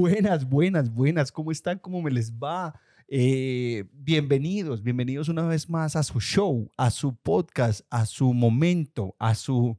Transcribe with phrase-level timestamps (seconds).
[0.00, 1.32] Buenas, buenas, buenas.
[1.32, 1.78] ¿Cómo están?
[1.80, 2.80] ¿Cómo me les va?
[3.08, 9.16] Eh, bienvenidos, bienvenidos una vez más a su show, a su podcast, a su momento,
[9.18, 9.76] a su,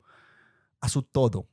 [0.82, 1.48] a su todo.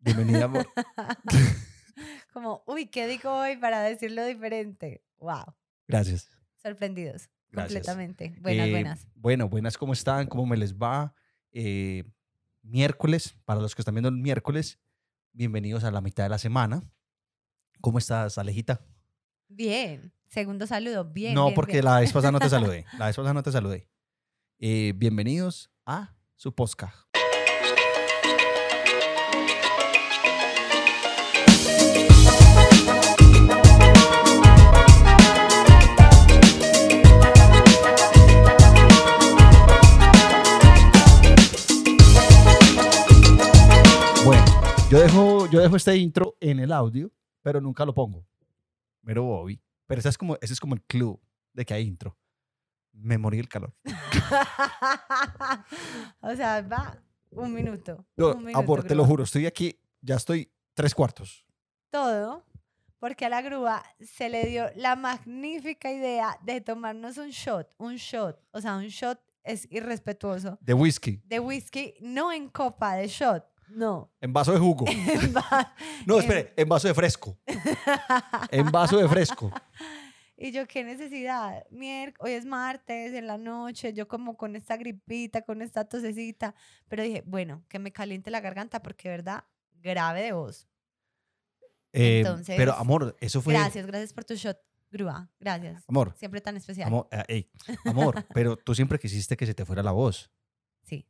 [0.00, 0.50] Bienvenida.
[2.34, 5.02] Como, uy, ¿qué digo hoy para decirlo diferente?
[5.18, 5.54] Wow,
[5.88, 6.28] Gracias.
[6.62, 7.30] sorprendidos.
[7.50, 7.86] Gracias.
[7.86, 8.36] Completamente.
[8.42, 9.08] Buenas, Eh, buenas.
[9.14, 10.26] Bueno, buenas, ¿cómo están?
[10.26, 11.14] ¿Cómo me les va?
[11.52, 12.04] Eh,
[12.60, 14.78] miércoles, para los que están viendo el miércoles,
[15.32, 16.82] bienvenidos a la mitad de la semana.
[17.84, 18.80] ¿Cómo estás, Alejita?
[19.46, 20.10] Bien.
[20.28, 21.04] Segundo saludo.
[21.04, 21.34] Bien.
[21.34, 21.84] no, bien, porque bien.
[21.84, 22.86] la vez pasada no te saludé.
[22.98, 23.90] La vez pasada no te saludé.
[24.58, 26.96] Eh, bienvenidos a su podcast.
[44.24, 44.42] Bueno,
[44.90, 47.12] yo dejo, yo dejo este intro en el audio,
[47.44, 48.26] pero nunca lo pongo.
[49.02, 49.60] Mero Bobby.
[49.86, 51.20] Pero ese es como, ese es como el club
[51.52, 52.16] de que hay intro.
[52.92, 53.74] Me morí el calor.
[56.20, 56.98] o sea, va
[57.30, 58.06] un minuto.
[58.16, 61.44] No, un minuto, amor, te lo juro, estoy aquí, ya estoy tres cuartos.
[61.90, 62.46] Todo
[63.04, 67.96] porque a la grúa se le dio la magnífica idea de tomarnos un shot, un
[67.96, 68.40] shot.
[68.52, 70.56] O sea, un shot es irrespetuoso.
[70.62, 74.10] De whisky, De whisky, no en copa de shot, no.
[74.20, 74.84] en vaso de jugo.
[76.06, 77.38] No, espere, en vaso de fresco.
[78.50, 79.50] En vaso de fresco.
[80.36, 81.64] Y yo, qué necesidad.
[81.70, 86.56] Mier hoy es martes, en la noche, yo como con esta gripita, con esta tosecita.
[86.88, 90.68] Pero dije, bueno, que me caliente la garganta porque, verdad, grave de voz.
[91.92, 93.54] Eh, Entonces, pero, amor, eso fue.
[93.54, 94.58] Gracias, gracias por tu shot,
[94.90, 95.30] grúa.
[95.38, 95.84] Gracias.
[95.88, 96.88] Amor, Siempre tan especial.
[96.88, 97.50] amor, eh, ey,
[97.84, 100.32] amor, pero tú siempre quisiste que se te fuera la voz.
[100.82, 101.06] Sí.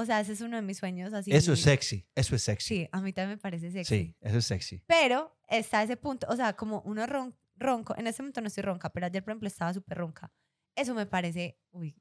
[0.00, 1.32] O sea, ese es uno de mis sueños así.
[1.32, 2.66] Eso es sexy, eso es sexy.
[2.68, 3.94] Sí, a mí también me parece sexy.
[3.96, 4.82] Sí, eso es sexy.
[4.86, 8.62] Pero está ese punto, o sea, como uno ron- ronco, en este momento no estoy
[8.62, 10.30] ronca, pero ayer, por ejemplo, estaba súper ronca.
[10.76, 12.00] Eso me parece, uy,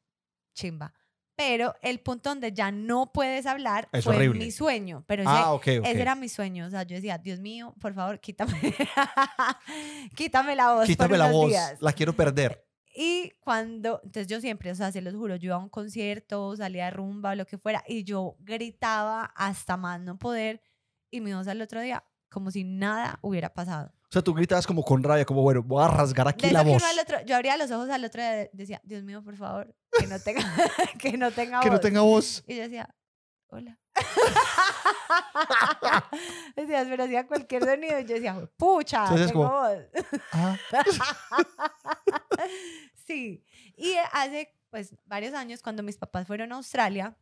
[0.55, 0.93] chimba.
[1.35, 4.39] Pero el punto donde ya no puedes hablar Es fue horrible.
[4.45, 5.03] mi sueño.
[5.07, 5.85] Pero ese, Ah, ok, ok.
[5.85, 6.65] ese era mi sueño.
[6.65, 8.53] O sea, yo decía, Dios mío, por favor, quítame,
[10.15, 10.79] quítame la voz.
[10.79, 11.77] por Quítame la unos voz, días".
[11.81, 12.66] la quiero perder.
[12.99, 16.55] Y cuando, entonces yo siempre, o sea, se los juro, yo iba a un concierto,
[16.55, 20.63] salía de rumba, lo que fuera, y yo gritaba hasta más no poder,
[21.11, 23.93] y mi voz al otro día, como si nada hubiera pasado.
[24.05, 26.63] O sea, tú gritabas como con rabia, como, bueno, voy a rasgar aquí De la
[26.63, 26.81] que voz.
[26.83, 29.75] al otro, yo abría los ojos al otro día, y decía, Dios mío, por favor,
[29.99, 30.41] que no tenga,
[30.99, 31.81] que no tenga Que no voz".
[31.81, 32.43] tenga voz.
[32.47, 32.95] Y yo decía,
[33.49, 33.79] hola.
[36.55, 39.77] decía, pero hacía cualquier sonido, y yo decía, pucha, Entonces, tengo como- voz.
[40.33, 40.57] Ah,
[43.05, 43.43] sí.
[43.75, 47.17] Y hace pues varios años cuando mis papás fueron a Australia,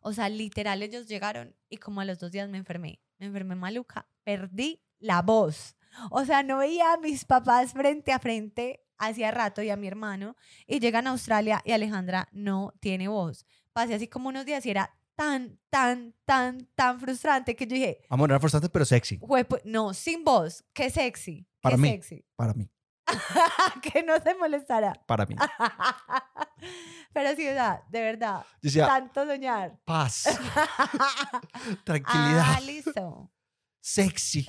[0.00, 3.00] o sea, literal ellos llegaron y como a los dos días me enfermé.
[3.18, 5.76] Me enfermé maluca, perdí la voz.
[6.10, 9.86] O sea, no veía a mis papás frente a frente hacía rato y a mi
[9.88, 10.36] hermano
[10.66, 13.46] y llegan a Australia y Alejandra no tiene voz.
[13.72, 18.02] Pasé así como unos días y era tan, tan, tan, tan frustrante que yo dije,
[18.08, 19.18] amor, era frustrante, pero sexy.
[19.18, 21.88] "Juepu- no, sin voz, qué sexy, qué Para mí.
[21.90, 22.24] sexy.
[22.36, 22.70] Para mí,
[23.82, 24.92] que no se molestara.
[25.06, 25.34] para mí.
[27.12, 29.78] Pero sí, o sea, de verdad, decía, tanto soñar.
[29.84, 30.24] paz,
[31.84, 33.32] tranquilidad, Ah, listo.
[33.80, 34.46] sexy.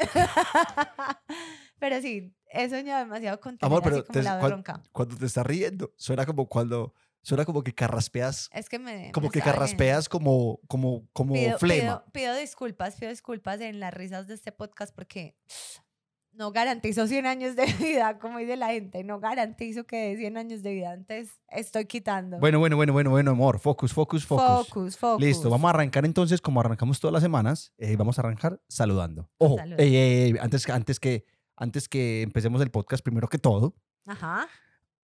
[1.80, 4.52] pero sí, he soñado demasiado con tener Amor, pero así como te- la voz cuan-
[4.52, 4.84] ronca.
[4.92, 9.12] Cuando te estás riendo, suena como cuando, suena como que carraspeas, Es que me...
[9.12, 12.04] como me que carraspeas como, como, como Pido, flema.
[12.06, 15.36] pido- pido disculpas, pido disculpas en las risas de este podcast porque
[16.32, 19.04] no garantizo 100 años de vida, como dice la gente.
[19.04, 22.40] No garantizo que de 100 años de vida antes estoy quitando.
[22.40, 23.60] Bueno, bueno, bueno, bueno, bueno, amor.
[23.60, 24.68] Focus, focus, focus.
[24.68, 25.26] focus, focus.
[25.26, 27.74] Listo, vamos a arrancar entonces como arrancamos todas las semanas.
[27.78, 29.30] eh, vamos a arrancar saludando.
[29.38, 31.26] Ojo, ey, ey, ey, antes, que- antes, que,
[31.58, 33.76] antes que empecemos el podcast, primero que todo,
[34.06, 34.48] Ajá.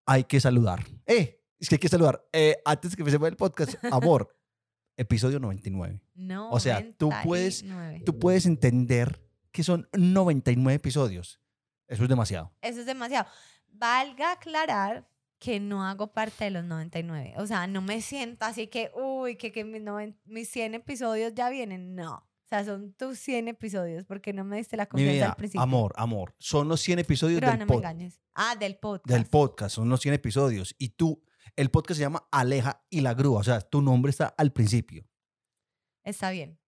[0.07, 0.83] hay que saludar.
[1.05, 2.25] Eh, es que hay que saludar.
[2.33, 4.35] Eh, antes que empecemos el podcast, amor,
[4.97, 6.01] episodio 99.
[6.15, 6.49] No.
[6.51, 8.03] O sea, tú puedes- 99.
[8.05, 9.21] Tú puedes entender
[9.51, 11.39] que son 99 episodios.
[11.87, 12.51] Eso es demasiado.
[12.61, 13.27] Eso es demasiado.
[13.67, 15.09] Valga aclarar
[15.39, 17.33] que no hago parte de los 99.
[17.37, 21.33] O sea, no me siento así que, uy, que, que mis, noven- mis 100 episodios
[21.33, 21.95] ya vienen.
[21.95, 22.15] No.
[22.15, 25.35] O sea, son tus 100 episodios porque no me diste la Mi confianza vida, al
[25.35, 25.61] principio.
[25.61, 26.35] amor, amor.
[26.39, 28.19] Son los 100 episodios Pero del, no me pod- engañes.
[28.33, 29.07] Ah, del podcast.
[29.15, 29.75] del podcast.
[29.75, 30.75] Son los 100 episodios.
[30.77, 31.23] Y tú,
[31.55, 33.39] el podcast se llama Aleja y la Grúa.
[33.39, 35.05] O sea, tu nombre está al principio.
[36.03, 36.59] Está bien.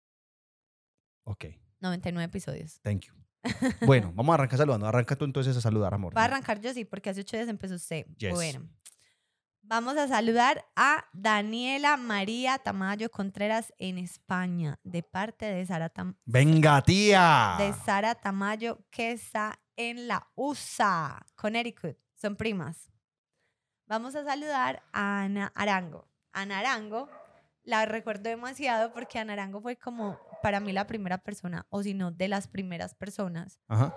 [1.24, 1.46] Ok,
[1.80, 2.80] 99 episodios.
[2.82, 3.14] thank you.
[3.88, 4.86] Bueno, vamos a arrancar saludando.
[4.88, 6.16] Arranca tú entonces a saludar, amor.
[6.16, 8.06] Va a arrancar yo sí, porque hace ocho días empezó usted.
[8.18, 8.34] Yes.
[8.34, 8.70] Bueno.
[9.64, 16.18] Vamos a saludar a Daniela María Tamayo Contreras en España, de parte de Sara, Tam-
[16.26, 17.56] Venga, tía.
[17.58, 21.96] de Sara Tamayo, que está en la USA, Connecticut.
[22.16, 22.91] Son primas.
[23.92, 26.08] Vamos a saludar a Ana Arango.
[26.32, 27.10] Ana Arango
[27.64, 31.94] la recuerdo demasiado porque Ana Arango fue como para mí la primera persona, o si
[31.94, 33.60] no, de las primeras personas.
[33.68, 33.94] Ajá.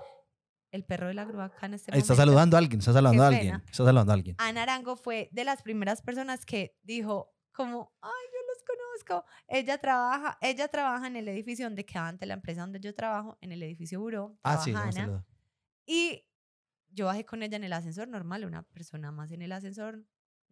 [0.73, 2.27] El perro de la grúa acá en este Ahí Está momento.
[2.27, 3.53] saludando a alguien, está saludando a Qué alguien.
[3.55, 3.65] pena.
[3.71, 4.37] Está saludando a alguien.
[4.41, 9.31] Ana Arango fue de las primeras personas que dijo como, ay, yo los conozco.
[9.47, 13.39] Ella trabaja, ella trabaja en el edificio donde queda ante la empresa donde yo trabajo,
[13.41, 14.37] en el edificio Buró.
[14.43, 15.25] Ah, sí, Ana.
[15.87, 16.27] Y
[16.95, 20.03] yo bajé con ella en el ascensor normal, una persona más en el ascensor.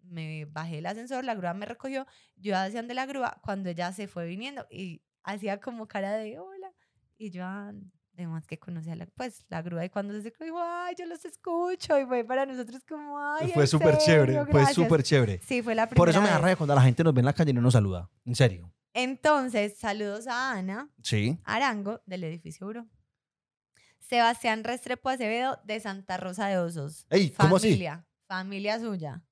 [0.03, 2.07] Me bajé el ascensor, la grúa me recogió,
[2.37, 6.39] yo hacia donde la grúa cuando ella se fue viniendo y hacía como cara de
[6.41, 6.73] hola.
[7.17, 7.73] Y yo, ah,
[8.15, 11.99] además que conocía la, pues, la grúa y cuando se dijo, ay, yo los escucho.
[12.01, 14.47] Y fue para nosotros como, ay, Fue ¿en súper chévere, serio?
[14.51, 14.75] fue Gracias".
[14.75, 15.41] súper chévere.
[15.43, 17.27] Sí, fue la primera Por eso me da rabia cuando la gente nos ve en
[17.27, 18.11] la calle y no nos saluda.
[18.25, 18.75] En serio.
[18.95, 21.39] Entonces, saludos a Ana Sí.
[21.45, 22.89] Arango del edificio Buró.
[24.09, 27.07] Sebastián Restrepo Acevedo de Santa Rosa de Osos.
[27.11, 27.69] Ey, ¿cómo así?
[27.69, 29.23] familia, Familia suya.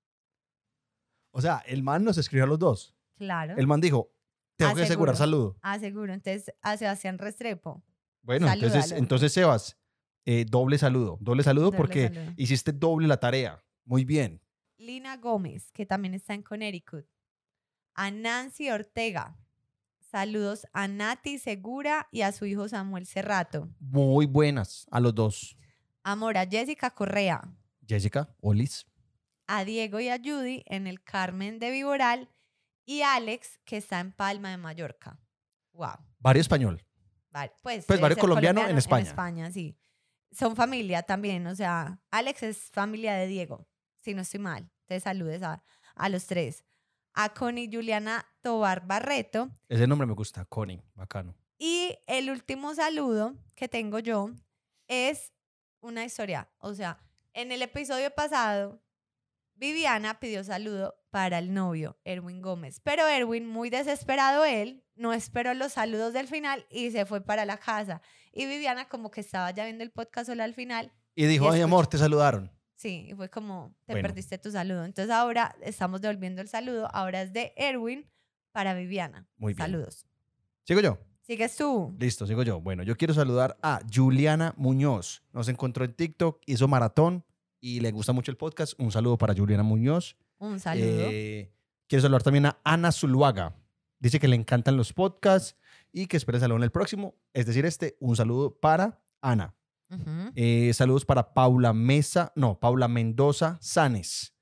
[1.33, 2.95] O sea, el man nos escribió a los dos.
[3.17, 3.55] Claro.
[3.57, 4.13] El man dijo,
[4.57, 4.85] tengo que Aseguro.
[5.13, 5.57] asegurar saludo.
[5.63, 6.13] Ah, seguro.
[6.13, 7.83] Entonces, a Sebastián Restrepo.
[8.23, 9.79] Bueno, entonces, entonces Sebas,
[10.27, 11.17] eh, doble saludo.
[11.21, 12.33] Doble saludo Doble porque saludo.
[12.37, 13.63] hiciste doble la tarea.
[13.85, 14.43] Muy bien.
[14.79, 17.07] Lina Gómez, que también está en Connecticut.
[17.95, 19.37] A Nancy Ortega.
[20.11, 23.69] Saludos a Nati Segura y a su hijo Samuel Cerrato.
[23.79, 25.57] Muy buenas a los dos.
[26.03, 27.43] Amor a Jessica Correa.
[27.87, 28.87] Jessica, Olis.
[29.47, 32.29] a Diego y a Judy en el Carmen de Viboral
[32.85, 35.21] y Alex, que está en Palma de Mallorca.
[35.75, 35.95] Wow.
[36.19, 36.85] Vario español.
[37.31, 39.03] Vale, Pues, Pues ser colombiano en España.
[39.03, 39.77] En España, sí.
[40.33, 43.69] Son familia también, o sea, Alex es familia de Diego,
[44.01, 44.71] si no estoy mal.
[44.87, 45.63] Te saludes a,
[45.95, 46.65] a los tres.
[47.15, 49.51] A Connie Juliana Tobar Barreto.
[49.69, 50.45] Ese nombre me gusta.
[50.45, 51.35] Connie, bacano.
[51.59, 54.31] Y el último saludo que tengo yo
[54.89, 55.33] es
[55.81, 56.49] una historia.
[56.59, 56.99] O sea,
[57.35, 58.83] en el episodio pasado,
[59.55, 62.81] Viviana pidió saludo para el novio, Erwin Gómez.
[62.81, 67.45] Pero Erwin, muy desesperado él, no esperó los saludos del final y se fue para
[67.45, 68.01] la casa.
[68.33, 70.93] Y Viviana como que estaba ya viendo el podcast solo al final.
[71.15, 72.51] Y dijo, Y ay, amor, te saludaron.
[72.81, 74.09] Sí, y fue como, te Bueno.
[74.09, 74.87] perdiste tu saludo.
[74.87, 76.89] Entonces ahora estamos devolviendo el saludo.
[76.95, 78.09] Ahora es de Erwin
[78.53, 79.27] para Viviana.
[79.37, 79.67] Muy bien.
[79.67, 80.07] Saludos.
[80.65, 80.99] ¿Sigo yo?
[81.21, 81.95] Sigues tú.
[81.99, 82.59] Listo, sigo yo.
[82.63, 85.23] Bueno, yo quiero saludar a Juliana Muñoz.
[85.35, 87.23] Nos encontró en TikTok, hizo maratón
[87.61, 88.73] y le gusta mucho el podcast.
[88.81, 90.17] Un saludo para Juliana Muñoz.
[90.39, 90.87] Un saludo.
[91.11, 91.53] Eh,
[91.87, 93.55] quiero saludar también a Ana Zuluaga.
[93.99, 95.55] Dice que le encantan los podcasts
[95.93, 97.15] y que espera el saludo en el próximo.
[97.35, 99.55] Es decir, este, un saludo para Ana.
[100.37, 104.35] Eh, saludos para Paula Mesa, no, Paula Mendoza Sanes,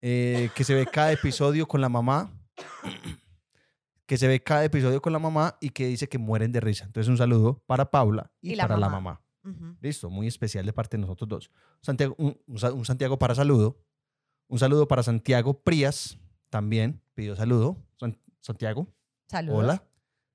[0.00, 2.32] eh, que se ve cada episodio con la mamá,
[4.06, 6.84] que se ve cada episodio con la mamá y que dice que mueren de risa.
[6.84, 9.20] Entonces un saludo para Paula y, Y la para la mamá.
[9.44, 9.56] mamá.
[9.56, 9.76] Ujú.
[9.80, 11.50] Listo, muy especial de parte de nosotros dos.
[11.82, 13.80] Santiago, un, un sa- un Santiago para saludo.
[14.48, 16.18] Un saludo para Santiago Prías,
[16.50, 17.76] también pidió saludo.
[17.98, 18.86] San- Santiago,
[19.28, 19.58] Saludos.
[19.64, 19.84] hola.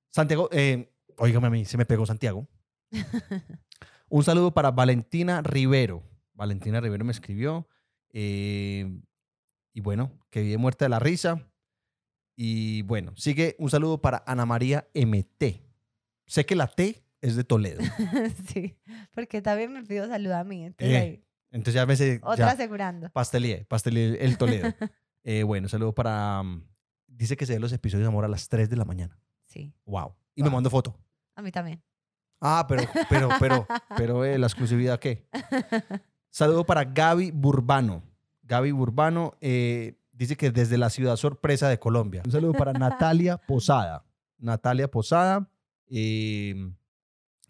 [0.10, 2.48] Santiago, eh, óigame a mí, se me pegó Santiago.
[4.14, 6.04] Un saludo para Valentina Rivero.
[6.34, 7.66] Valentina Rivero me escribió.
[8.14, 9.00] eh,
[9.74, 11.48] y bueno, que vive muerta de la risa.
[12.36, 15.62] Y bueno, sigue un saludo para Ana María MT.
[16.26, 17.80] Sé que la T es de Toledo.
[18.54, 18.78] sí,
[19.14, 20.66] porque también me pidió salud a mí.
[20.66, 22.20] Entonces, Eh, ahí, Entonces ya me sé.
[22.22, 23.10] otra ya, asegurando.
[23.12, 24.74] pastelier, pastelier el Toledo.
[25.24, 26.42] Eh, bueno, saludo para.
[26.42, 26.68] mm,
[27.08, 29.20] dice que se ve los episodios de amor a las 3 de la mañana.
[29.46, 30.16] Sí, Wow.
[30.36, 30.56] Y me Wow.
[30.58, 30.98] mandó foto.
[31.36, 31.82] a mí también.
[32.42, 35.28] Ah, pero, pero, pero, pero, eh, la exclusividad, ¿qué?
[36.32, 38.04] Saludo para Gaby Burbano.
[38.44, 42.24] Gaby Burbano eh, dice que desde la ciudad sorpresa de Colombia.
[42.26, 44.06] Un saludo para Natalia Posada.
[44.40, 45.48] Natalia Posada,
[45.88, 46.72] eh,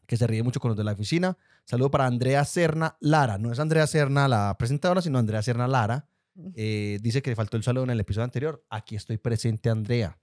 [0.08, 1.38] que se ríe mucho con los de la oficina.
[1.64, 3.38] Saludo para Andrea Serna Lara.
[3.38, 6.08] No es Andrea Serna la presentadora, sino Andrea Serna Lara.
[6.56, 8.66] Eh, dice que le faltó el saludo en el episodio anterior.
[8.70, 10.18] Aquí estoy presente, Andrea.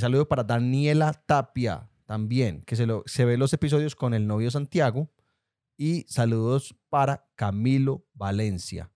[0.00, 4.50] Saludo para Daniela Tapia también, que se, lo, se ve los episodios con el novio
[4.50, 5.10] Santiago.
[5.76, 8.90] Y saludos para Camilo Valencia.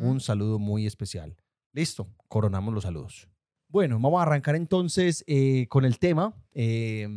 [0.00, 1.36] Un saludo muy especial.
[1.72, 3.28] Listo, coronamos los saludos.
[3.68, 6.34] Bueno, vamos a arrancar entonces eh, con el tema.
[6.52, 7.08] Eh,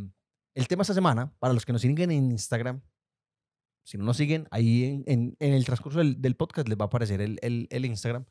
[0.54, 2.80] el tema esta semana, para los que nos siguen en Instagram,
[3.84, 6.84] si no nos siguen, ahí en, en- en el transcurso del, del podcast les va
[6.84, 8.24] a aparecer el, el- el Instagram.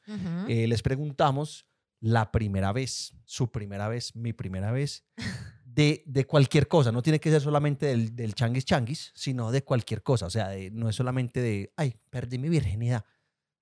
[0.48, 1.68] Eh, les preguntamos
[2.02, 5.06] la primera vez, su primera vez, mi primera vez,
[5.80, 6.92] de, de cualquier cosa.
[6.92, 10.26] No tiene que ser solamente del, del changuis changuis, sino de cualquier cosa.
[10.26, 13.06] O sea, de- no es solamente de, ay, perdí mi virginidad,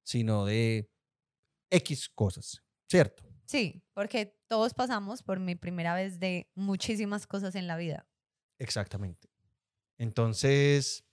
[0.04, 0.90] sino de
[1.70, 2.64] X cosas.
[2.90, 3.24] ¿cierto?
[3.46, 8.08] Sí, porque todos pasamos por mi primera vez de muchísimas cosas en la vida.
[8.60, 9.30] Exactamente.
[9.98, 11.04] Entonces,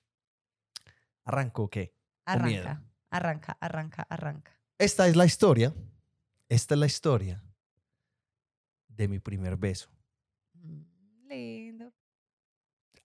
[1.24, 1.94] ¿arranco qué?
[2.26, 4.52] Arranca, arranca, arranca, arranca.
[4.78, 5.74] Esta es la historia,
[6.48, 7.42] esta es la historia
[8.88, 9.88] de mi primer beso.
[11.34, 11.92] Lindo.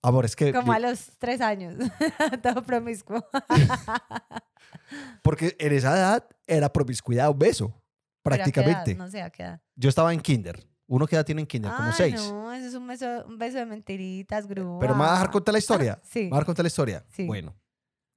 [0.02, 0.54] Amor, es que...
[0.54, 1.76] Como yo- a los tres años.
[2.44, 3.26] Todo promiscuo.
[5.24, 7.84] porque en esa edad era promiscuidad un beso,
[8.24, 8.54] Pero ¿a qué edad?
[8.54, 8.96] prácticamente.
[8.96, 9.62] No sé a qué edad.
[9.76, 10.66] Yo estaba en kinder.
[10.88, 11.72] ¿Uno qué edad tiene en kinder?
[11.72, 12.16] Como Ay, seis.
[12.16, 14.80] No, eso es un beso, un beso de mentiritas, grúa.
[14.80, 16.00] Pero me va a dejar contar la historia.
[16.04, 16.24] Sí.
[16.24, 17.06] ¿Me va a dejar contar la historia?
[17.10, 17.28] Sí.
[17.28, 17.56] Bueno.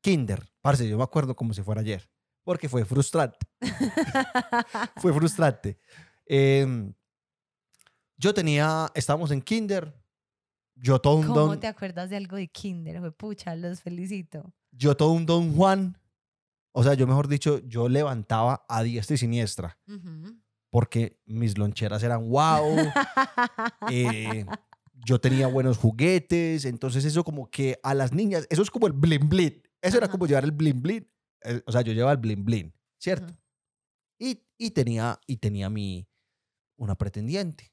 [0.01, 0.43] Kinder.
[0.63, 2.09] Parce, yo me acuerdo como si fuera ayer.
[2.45, 3.39] Porque fue frustrante.
[4.97, 5.79] fue frustrante.
[6.27, 6.93] Em,
[8.17, 9.95] yo tenía, estábamos en kinder.
[10.83, 12.99] Yo todo un ¿Cómo don, te acuerdas de algo de Kinder?
[12.99, 14.53] Fue pucha, los felicito.
[14.73, 15.97] yo todo un don Juan.
[16.73, 19.79] O sea, yo mejor dicho, yo levantaba a diestra y siniestra.
[20.71, 22.75] Porque mis loncheras eran wow.
[23.93, 24.45] eh,
[25.07, 26.65] yo tenía buenos juguetes.
[26.65, 29.63] Entonces eso como que a las niñas, eso es como el blin blin.
[29.81, 31.09] Eso era como llevar el blin blin.
[31.45, 33.33] eh, o sea, yo llevaba el blin blin, ¿cierto?
[34.19, 36.09] Y, y tenía, y tenía mi,
[36.77, 37.73] una pretendiente.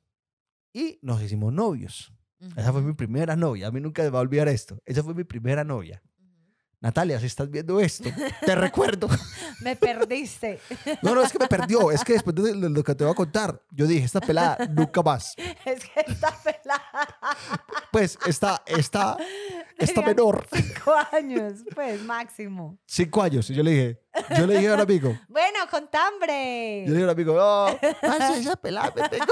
[0.73, 2.13] Y nos hicimos novios.
[2.55, 3.67] Esa fue mi primera novia.
[3.67, 4.81] A mí nunca me va a olvidar esto.
[4.85, 6.01] Esa fue mi primera novia.
[6.81, 8.09] Natalia, si estás viendo esto,
[8.45, 9.09] te recuerdo.
[9.61, 10.61] Me perdiste.
[11.01, 11.91] No, no, es que me perdió.
[11.91, 15.01] Es que después de lo que te voy a contar, yo dije, esta pelada nunca
[15.03, 15.35] más.
[15.65, 17.07] es que está pelada.
[17.91, 19.17] Pues está, está,
[19.77, 20.47] está Tenía menor.
[20.53, 22.79] Cinco años, pues, máximo.
[22.85, 23.49] Cinco años.
[23.49, 24.01] Y yo le dije,
[24.37, 26.85] yo le dije a un amigo, Bueno, con tambre.
[26.85, 29.25] yo le dije a un amigo, no, parce, esa pelada me pegó.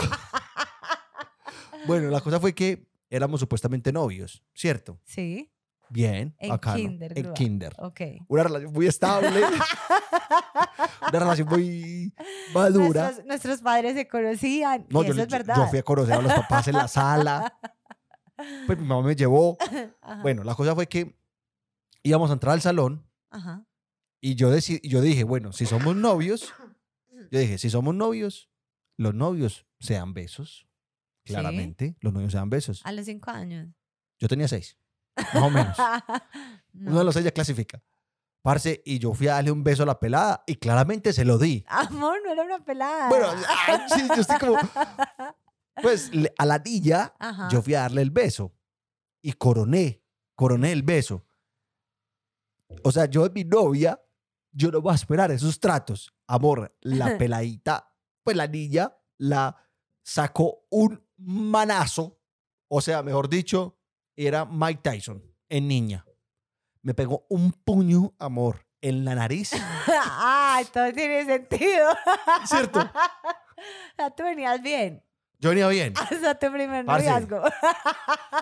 [1.86, 5.00] Bueno, la cosa fue que éramos supuestamente novios, ¿cierto?
[5.06, 5.52] Sí,
[5.90, 6.76] Bien, En bacano.
[6.76, 7.34] kinder, En grúa.
[7.34, 7.74] kinder.
[7.78, 8.02] ok.
[8.28, 9.30] Una relación muy estable.
[11.10, 12.14] una relación muy
[12.54, 13.04] madura.
[13.04, 14.86] Nuestros, nuestros padres se conocían.
[14.90, 15.56] No, y yo, eso es verdad.
[15.56, 17.58] yo fui a conocer a los papás en la sala.
[18.66, 19.58] Pues mi mamá me llevó.
[20.02, 21.18] Ajá, Bueno, la cosa fue que
[22.04, 23.66] íbamos a entrar al salón Ajá.
[24.22, 26.54] y yo, deci- yo dije, bueno, si somos novios,
[27.32, 28.50] yo dije, si somos novios,
[28.98, 30.67] los novios se dan besos.
[31.34, 32.82] Claramente, los novios se dan besos.
[32.86, 33.68] A los cinco años.
[34.20, 34.78] Yo tenía seis,
[35.16, 35.78] más o menos.
[36.74, 36.92] No.
[36.92, 37.82] Uno de los seis ya clasifica.
[38.44, 41.40] Parce, y yo fui a darle un beso a la pelada y claramente se lo
[41.40, 41.66] di.
[41.68, 43.10] Amor, no era una pelada.
[43.10, 43.28] Bueno,
[43.68, 44.58] ay, sí, yo estoy como.
[45.82, 47.50] Pues a la niña, Ajá.
[47.52, 48.52] yo fui a darle el beso
[49.22, 50.04] y coroné,
[50.36, 51.26] coroné el beso.
[52.84, 54.02] O sea, yo de mi novia,
[54.52, 56.14] yo no voy a esperar esos tratos.
[56.28, 57.94] Amor, la peladita,
[58.24, 59.56] pues la niña, la
[60.08, 62.18] sacó un manazo.
[62.70, 63.78] O sea, mejor dicho,
[64.16, 66.06] era Mike Tyson en niña.
[66.82, 69.52] Me pegó un puño, amor, en la nariz.
[70.18, 71.90] Ay, todo tiene sentido.
[72.46, 72.80] ¿Cierto?
[73.98, 75.04] Sea, tú venías bien.
[75.40, 75.94] Yo venía bien.
[75.98, 77.06] Hasta tu primer Parce.
[77.10, 77.44] noviazgo.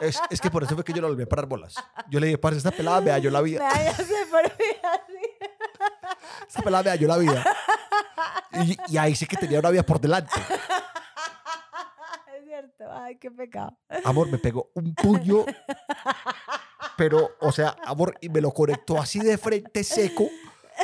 [0.02, 1.76] Es, es que por eso fue que yo no volví a parar bolas.
[2.10, 3.68] Yo le dije, parce, esta pelada me halló la Me vida.
[3.70, 5.48] hallaste por mí así.
[6.48, 7.44] Esta pelada me halló la vida.
[8.64, 10.32] Y, y ahí sí que tenía una vida por delante.
[12.92, 13.78] Ay, qué pecado.
[14.04, 15.46] Amor, me pegó un puño.
[16.98, 20.30] Pero, o sea, amor, y me lo conectó así de frente seco.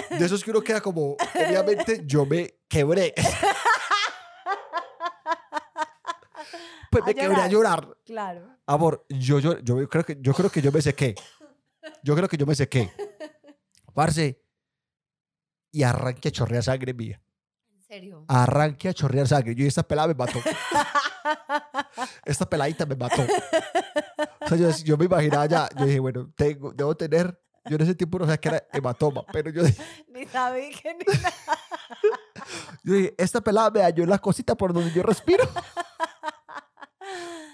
[0.09, 3.13] De esos que uno queda como, obviamente, yo me quebré.
[6.89, 7.97] Pues A me quebré a llorar.
[8.05, 8.57] Claro.
[8.65, 11.15] Amor, yo, yo, yo, creo que, yo creo que yo me sequé.
[12.03, 12.91] Yo creo que yo me sequé.
[13.93, 14.43] Parce.
[15.71, 17.21] Y arranqué a chorrear sangre mía.
[17.69, 18.25] En serio.
[18.27, 19.51] Arranqué a chorrear sangre.
[19.53, 20.39] Yo dije, esta pelada me mató.
[22.25, 23.21] Esta peladita me mató.
[24.41, 25.69] O sea, yo, yo me imaginaba ya.
[25.77, 27.39] Yo dije, bueno, tengo, debo tener.
[27.65, 30.93] Yo en ese tiempo no sabía que era hematoma, pero yo, dije- Ni sabía que
[30.95, 31.33] ni nada.
[32.83, 35.43] yo dije, esta pelada me dañó la cosita por donde yo respiro.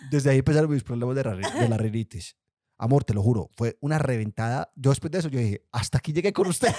[0.09, 2.37] Desde ahí empezaron mis problemas de, la- de la rinitis.
[2.77, 4.71] Amor, te lo juro, fue una reventada.
[4.75, 6.73] Yo después de eso, yo dije, hasta aquí llegué con usted.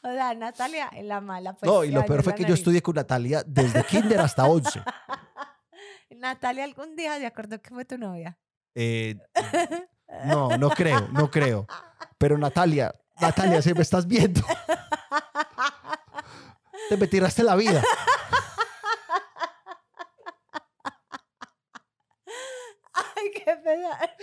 [0.02, 1.54] O sea, Natalia es la mala.
[1.54, 4.82] Pues, no, y lo peor fue que yo estudié con Natalia desde kinder hasta 11.
[6.16, 8.38] Natalia algún día se acordó que fue tu novia.
[8.74, 9.16] Eh,
[10.26, 11.66] no, no creo, no creo.
[12.18, 14.40] Pero Natalia, Natalia, si me estás viendo,
[16.88, 17.82] te me tiraste la vida.
[22.92, 24.16] Ay, qué pesar.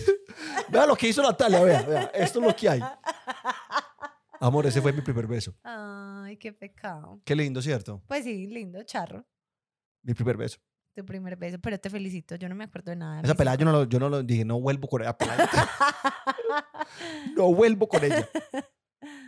[0.68, 2.80] Vea lo que hizo Natalia, vea, vea, esto es lo que hay.
[4.40, 5.54] Amor, ese fue mi primer beso.
[5.62, 7.20] Ay, qué pecado.
[7.24, 8.02] Qué lindo, ¿cierto?
[8.08, 9.24] Pues sí, lindo, charro.
[10.02, 10.58] Mi primer beso.
[10.94, 12.36] Tu primer beso, pero te felicito.
[12.36, 13.22] Yo no me acuerdo de nada.
[13.22, 15.16] de Esa pelada yo no, lo, yo no lo dije, no vuelvo con ella.
[15.16, 15.48] pelada.
[17.36, 18.28] No vuelvo con ella.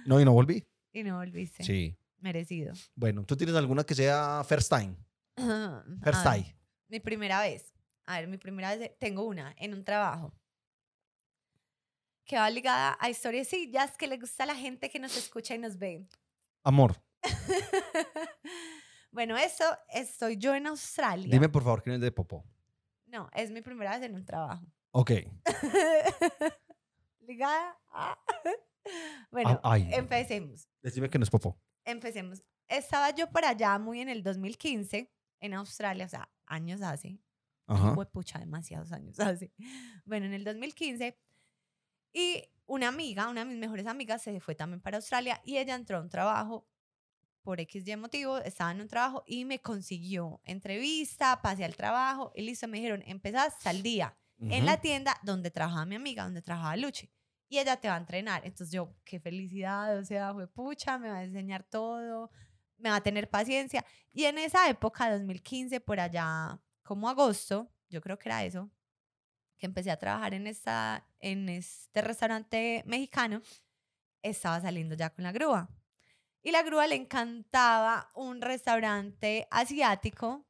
[0.04, 0.66] No, y no volví.
[0.92, 1.64] Y no volviste.
[1.64, 1.97] Sí.
[2.18, 2.73] Merecido.
[2.94, 4.97] Bueno, ¿tú tienes alguna que sea first time?
[6.02, 6.56] First time.
[6.88, 7.73] Mi primera vez.
[8.06, 8.92] A ver, mi primera vez.
[8.99, 10.35] Tengo una en un trabajo.
[12.25, 15.59] Que va ligada a historiecillas que le gusta a la gente que nos escucha y
[15.59, 16.07] nos ve.
[16.62, 16.97] Amor,
[19.11, 21.28] bueno, eso estoy yo en Australia.
[21.31, 22.45] dime por favor quién es de Popó.
[23.07, 24.64] No, es mi primera vez en un trabajo.
[24.93, 25.11] Ok.
[27.21, 28.19] ligada a...
[29.31, 29.88] bueno, Ah, ay.
[29.93, 30.69] empecemos.
[30.83, 31.59] Decime que no es Popó.
[31.85, 32.43] Empecemos.
[32.69, 37.19] Estaba yo por allá muy en el 2015 en Australia, o sea, años hace.
[37.66, 37.95] Ajá.
[38.07, 39.52] pucha, demasiados años hace.
[40.04, 41.19] Bueno, en el 2015.
[42.14, 45.75] Y una amiga, una de mis mejores amigas, se fue también para Australia y ella
[45.75, 46.66] entró a un trabajo
[47.42, 52.33] por X y motivo, estaba en un trabajo y me consiguió entrevista, pasé al trabajo
[52.35, 56.42] y listo, me dijeron, empezás al día en la tienda donde trabajaba mi amiga, donde
[56.42, 57.11] trabajaba Luchi.
[57.49, 58.44] Y ella te va a entrenar.
[58.44, 62.30] Entonces yo, qué felicidad, o sea, fue pucha, me va a enseñar todo,
[62.78, 63.85] me va a tener paciencia.
[64.12, 68.71] Y en esa época, 2015, por allá, como agosto, yo creo que era eso,
[69.59, 73.41] que empecé a trabajar en, esta, en este restaurante mexicano,
[74.23, 75.69] estaba saliendo ya con la grúa.
[76.43, 80.47] Y la grúa le encantaba un restaurante asiático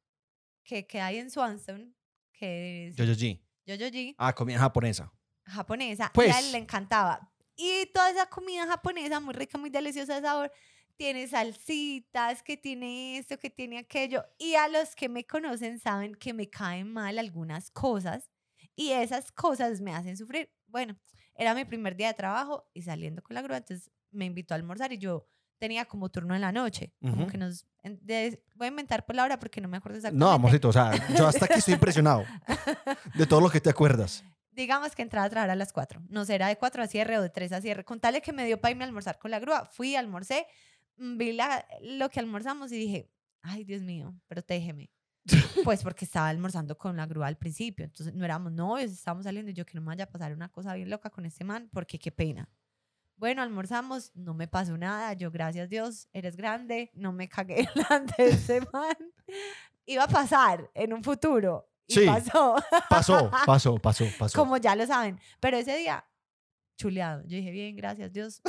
[0.65, 1.95] que queda ahí en Swanson,
[2.33, 3.41] que es Yo, yo, G.
[3.67, 5.13] Yoyoji, Ah, comida japonesa.
[5.47, 6.37] japonesa, y a Pues.
[6.39, 7.31] él le encantaba.
[7.57, 10.53] Y toda esa comida japonesa, muy rica, muy deliciosa de sabor,
[10.97, 14.25] tiene salsitas, que tiene esto, que tiene aquello.
[14.39, 18.31] Y a los que me conocen saben que me caen mal algunas cosas
[18.77, 20.51] y esas cosas me hacen sufrir.
[20.67, 20.97] Bueno,
[21.35, 24.57] era mi primer día de trabajo y saliendo con la grúa, entonces me invitó a
[24.57, 25.27] almorzar y yo
[25.59, 26.93] tenía como turno en la noche.
[27.01, 27.27] Como Ujú.
[27.29, 27.67] que nos...
[27.83, 30.25] de- voy a inventar por la hora porque no me acuerdo exactamente.
[30.25, 32.25] No, amorcito, o sea, yo hasta aquí estoy impresionado
[33.15, 34.25] de todo lo que te acuerdas.
[34.51, 36.03] digamos que entraba a trabajar a las 4.
[36.09, 37.85] No sé, era de 4 a cierre o de 3 a cierre.
[37.85, 40.47] Con tal de que me dio para irme a almorzar con la grúa, fui, almorcé,
[40.97, 43.11] mm, vi la- lo que almorzamos y dije,
[43.43, 44.91] ay, Dios mío, protégeme.
[45.65, 47.85] Pues porque estaba almorzando con la grúa al principio.
[47.85, 50.49] Entonces no éramos novios, estábamos saliendo y yo que no me vaya a pasar una
[50.51, 52.49] cosa bien loca con este man, porque qué pena.
[53.17, 55.13] Bueno, almorzamos, no me pasó nada.
[55.15, 58.97] Yo, gracias Dios, eres grande, no me cagué delante de ese man.
[59.87, 61.69] Iba a pasar en un futuro.
[61.87, 62.07] Y Sí.
[62.07, 62.57] pasó.
[62.91, 64.39] Pasó, pasó, pasó, pasó.
[64.39, 65.19] Como ya lo saben.
[65.41, 66.05] Pero ese día,
[66.77, 67.23] chuleado.
[67.23, 68.43] Yo dije, bien, gracias Dios.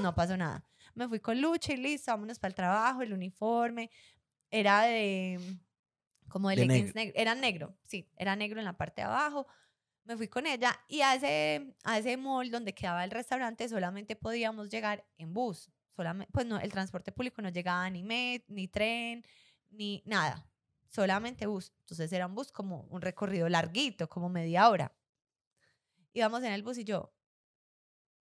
[0.00, 0.64] No pasó nada.
[0.94, 3.90] Me fui con Lucha y listo, vámonos para el trabajo, el uniforme.
[4.50, 5.38] Era de,
[6.36, 7.14] como de, De leggings negro.
[7.16, 9.46] Era negro, sí, era negro en la parte de abajo.
[10.04, 14.16] Me fui con ella y a ese, a ese mall donde quedaba el restaurante solamente
[14.16, 15.70] podíamos llegar en bus.
[15.96, 19.24] Solamente, pues no, el transporte público no llegaba ni met, ni tren,
[19.70, 20.46] ni nada.
[20.88, 21.72] Solamente bus.
[21.80, 24.94] Entonces era un bus como un recorrido larguito, como media hora.
[26.12, 27.14] Íbamos en el bus y yo,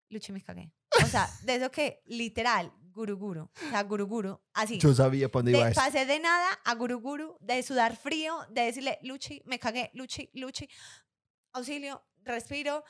[0.08, 0.71] Luchi, me cagué.
[1.04, 3.43] O sea, de eso que literal, guruguru.
[3.43, 4.79] O sea, guruguru, así.
[4.79, 5.81] Yo sabía para dónde De- iba esto.
[5.81, 10.67] pasé de nada a guruguru, de sudar frío, de decirle, Luchi, me cagué, Luchi, Luchi,
[11.53, 12.84] auxilio, respiro,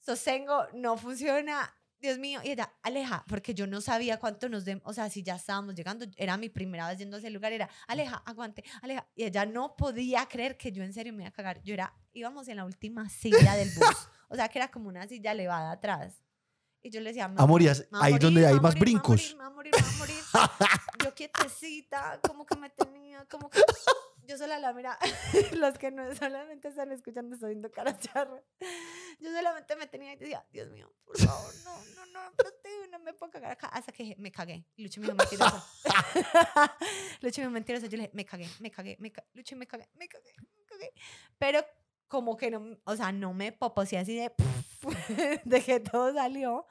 [0.00, 2.40] sostengo, no funciona, Dios mío.
[2.44, 5.74] Y ella, aleja, porque yo no sabía cuánto nos den, o sea, si ya estábamos
[5.74, 9.06] llegando, era mi primera vez yendo a ese lugar, era, aleja, aguante, aleja.
[9.14, 11.62] Y ella no podía creer que yo en serio me iba a cagar.
[11.62, 15.06] Yo era, íbamos en la última silla del bus, o sea, que era como una
[15.08, 16.20] silla elevada atrás.
[16.84, 18.22] Y yo le decía, "Me Amor, y voy a as- me voy a ahí morir,
[18.22, 19.08] donde hay más morir, me voy a brincos.
[19.08, 20.22] morir, me voy a morir, me voy a morir.
[21.04, 23.60] Yo quietecita, como que me tenía, como que
[24.26, 24.98] yo sola la mira,
[25.52, 28.42] los que no solamente están escuchando estoy viendo cara charra.
[29.20, 32.98] Yo solamente me tenía y decía, Dios mío, por favor, no, no, no, protege, no
[33.00, 33.68] me puedo cagar acá.
[33.68, 34.66] Hasta que me cagué.
[34.76, 35.66] Lucho me dijo mentirosa.
[37.20, 37.86] Lucho me dijo mentirosa.
[37.86, 39.28] Yo le dije, me cagué, me cagué, me cagué.
[39.34, 40.92] Lucho me cagué, me cagué, me cagué.
[41.38, 41.64] Pero
[42.08, 44.32] como que no, o sea, no me poposé así de,
[45.44, 46.66] de que todo salió.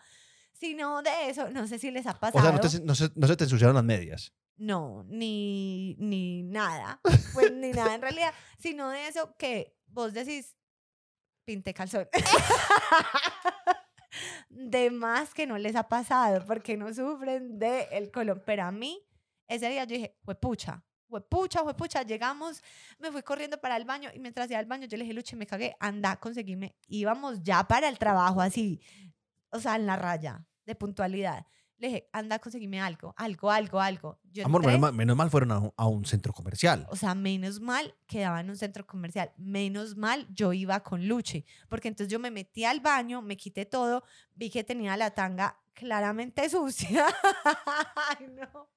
[0.54, 2.44] Sino de eso, no sé si les ha O pasado.
[2.44, 4.34] sea, no, te- no se, no se te ensuciaron las medias.
[4.56, 7.02] No, ni, ni nada,
[7.34, 10.56] pues ni nada en realidad, sino de eso que vos decís,
[11.44, 12.08] pinte calzón.
[14.50, 18.44] de más que no les ha pasado, porque no sufren de el color.
[18.46, 19.02] Pero a mí,
[19.48, 22.62] ese día yo dije, huepucha, huepucha, huepucha, llegamos,
[23.00, 25.36] me fui corriendo para el baño y mientras iba al baño yo le dije, Luche,
[25.36, 26.76] me cagué, anda, conseguime.
[26.88, 28.82] Íbamos ya para el trabajo así,
[29.50, 31.46] o sea, en la raya de puntualidad.
[31.84, 34.18] Le dije, anda, conseguime algo, algo, algo, algo.
[34.32, 36.88] Yo Amor, entré, menos mal, menos mal fueron a, un- a un centro comercial.
[36.90, 39.34] o sea, menos mal quedaba en un centro comercial.
[39.36, 41.46] Menos mal yo iba con Luchi.
[41.68, 45.60] Porque entonces yo me metí al baño, me quité todo, vi que tenía la tanga
[45.74, 47.06] claramente sucia.
[48.18, 48.70] Ay, no.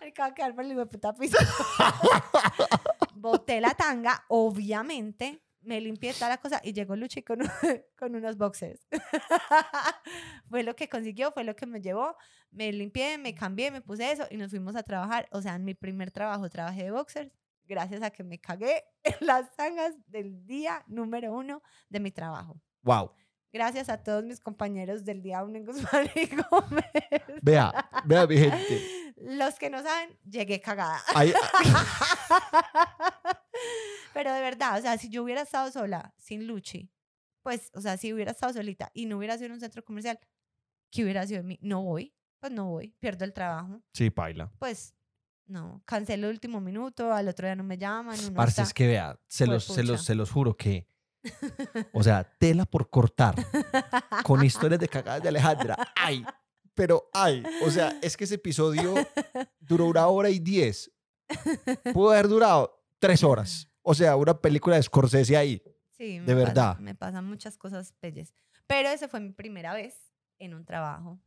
[0.00, 1.38] Me acaba de quedar por el puta piso.
[3.14, 5.42] Boté la tanga, obviamente.
[5.62, 7.38] Me limpié toda la cosa y llegó Luchi con,
[7.98, 8.86] con unos boxers.
[10.50, 12.16] fue lo que consiguió, fue lo que me llevó.
[12.50, 15.28] Me limpié, me cambié, me puse eso y nos fuimos a trabajar.
[15.32, 17.30] O sea, en mi primer trabajo trabajé de boxers
[17.64, 22.60] gracias a que me cagué en las zangas del día número uno de mi trabajo.
[22.82, 23.12] Wow.
[23.52, 26.84] Gracias a todos mis compañeros del día uno en Guzmán y Gómez.
[27.42, 28.80] Vea, vea mi gente.
[29.16, 31.00] Los que no saben, llegué cagada.
[31.14, 31.34] Ahí-
[34.14, 36.90] Pero de verdad, o sea, si yo hubiera estado sola, sin Luchi,
[37.42, 40.18] pues, o sea, si hubiera estado solita y no hubiera sido en un centro comercial,
[40.90, 41.58] ¿qué hubiera sido de mí?
[41.62, 43.82] No voy, pues no voy, pierdo el trabajo.
[43.92, 44.52] sí, paila.
[44.58, 44.94] Pues,
[45.46, 48.86] no, cancelo el último minuto, al otro día no me llaman, uno Parce, es que
[48.86, 50.88] vea, se los, se, los, se los juro que.
[51.92, 53.34] O sea, tela por cortar
[54.24, 55.76] con historias de cagadas de Alejandra.
[55.94, 56.24] ¡Ay!
[56.74, 57.42] Pero, ay.
[57.64, 58.94] O sea, es que ese episodio
[59.60, 60.90] duró una hora y diez.
[61.92, 63.68] Pudo haber durado tres horas.
[63.82, 65.60] O sea, una película de Scorsese ahí.
[65.90, 66.78] Sí, me De pasa- verdad.
[66.78, 68.32] me pasan muchas cosas pelles.
[68.68, 71.20] Pero esa fue mi primera vez en un trabajo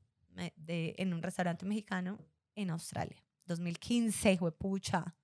[0.56, 2.18] de, en un restaurante mexicano
[2.56, 3.22] en Australia.
[3.46, 5.16] 2015, pucha.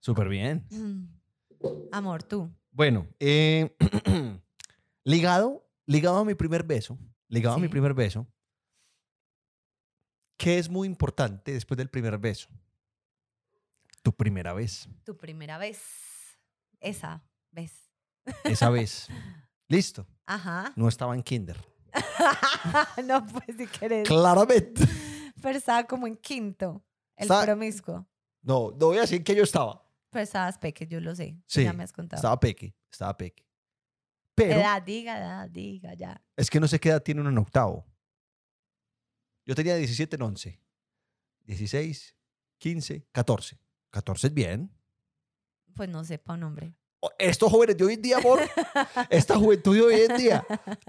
[0.00, 0.66] Súper bien.
[1.92, 2.50] Amor, tú.
[2.70, 3.76] Bueno, eh,
[5.04, 8.26] ligado, ligado a mi primer beso, ligado a mi primer beso,
[10.38, 12.48] ¿qué es muy importante después del primer beso?
[14.08, 15.78] Tu primera vez, Tu primera vez.
[16.80, 17.90] Esa vez.
[18.44, 19.06] esa vez.
[19.68, 20.72] Listo, Ajá.
[20.76, 21.62] no estaba en kinder.
[23.04, 24.08] no, pues si querés.
[24.08, 24.82] Claramente.
[25.42, 26.82] Pero estaba como en quinto.
[27.16, 28.08] El promiscuo.
[28.40, 29.84] No, no voy a decir que yo estaba.
[30.08, 31.36] Pero estabas peque, yo lo sé.
[31.46, 32.18] Sí, Ya me has contado.
[32.18, 33.46] Estaba peque, estaba peque.
[34.34, 36.24] Pero Edad, diga, edad, diga, ya.
[36.34, 37.84] es que no sé qué edad tiene uno en octavo.
[39.44, 40.60] Yo tenía 17 en 11.
[41.44, 42.16] 16,
[42.58, 43.58] 15, 14.
[43.90, 44.70] 14 es bien.
[45.74, 46.74] Pues no sepa un nombre.
[47.00, 48.40] O- Estos jóvenes de hoy en día, amor,
[49.10, 50.44] esta juventud de hoy en día,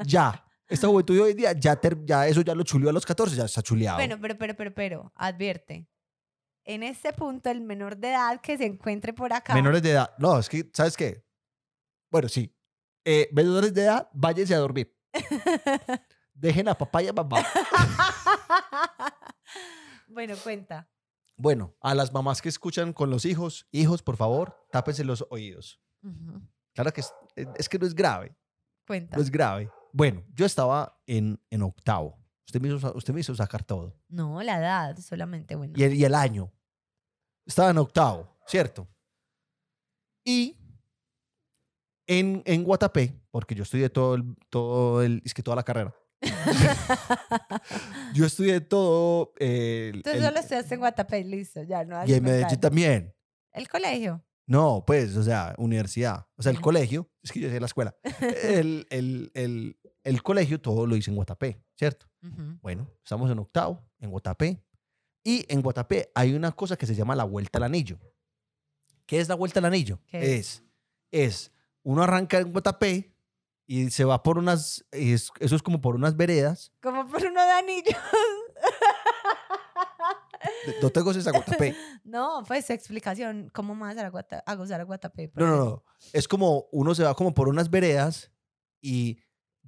[0.05, 2.93] ya, esta juventud de hoy en día, ya, ter- ya eso ya lo chuleó a
[2.93, 3.97] los 14, ya está chuleado.
[3.97, 5.87] Bueno, pero, pero, pero, pero, advierte.
[6.65, 9.53] En este punto, el menor de edad que se encuentre por acá.
[9.53, 11.23] Menores de edad, no, es que, ¿sabes qué?
[12.11, 12.55] Bueno, sí.
[13.05, 14.95] Eh, menores de edad, váyanse a dormir.
[16.33, 17.37] Dejen a papá y a mamá.
[20.07, 20.87] bueno, cuenta.
[21.41, 25.79] Bueno, a las mamás que escuchan con los hijos, hijos, por favor, tápense los oídos.
[26.73, 27.13] Claro que es,
[27.57, 28.35] es que no es grave,
[28.85, 29.15] Cuenta.
[29.15, 29.71] no es grave.
[29.93, 32.17] Bueno, yo estaba en, en octavo.
[32.45, 33.95] Usted me, hizo, usted me hizo sacar todo.
[34.09, 35.73] No, la edad, solamente, bueno.
[35.77, 36.51] y el, y el año.
[37.45, 38.85] Estaba en octavo, ¿cierto?
[40.25, 40.57] Y
[42.05, 45.95] en, en Guatapé, porque yo estudié todo el, todo el, es que toda la carrera.
[48.13, 52.23] Yo estudié todo el, Tú el- solo estudiaste en Guatapé, listo, ya no y en
[52.23, 53.13] Medellín también.
[53.51, 54.23] El colegio.
[54.47, 56.27] No, pues, o sea, universidad.
[56.35, 56.63] O sea, el Ujú.
[56.63, 57.95] colegio, es que yo decía la escuela.
[58.43, 62.07] El, el, el, el colegio todo lo hice en Guatapé, ¿cierto?
[62.61, 64.63] Bueno, estamos en octavo, en Guatapé.
[65.23, 67.99] Y en Guatapé hay una cosa que se llama la vuelta al anillo.
[69.05, 69.99] ¿Qué es la vuelta al anillo?
[70.07, 70.63] ¿Qué Es,
[71.11, 71.51] es,
[71.83, 73.13] uno arranca en Guatapé
[73.71, 76.71] y se va por unas, es- eso es como por unas veredas.
[76.81, 77.95] Como por uno de anillos.
[80.81, 81.75] No tengo esa Guatapé.
[82.03, 83.51] no, pues explicación.
[83.53, 85.31] ¿Cómo más a, Guata- a gozar a Guatapé?
[85.35, 85.83] No, no, no.
[86.13, 88.31] Es como uno se va como por unas veredas
[88.81, 89.19] y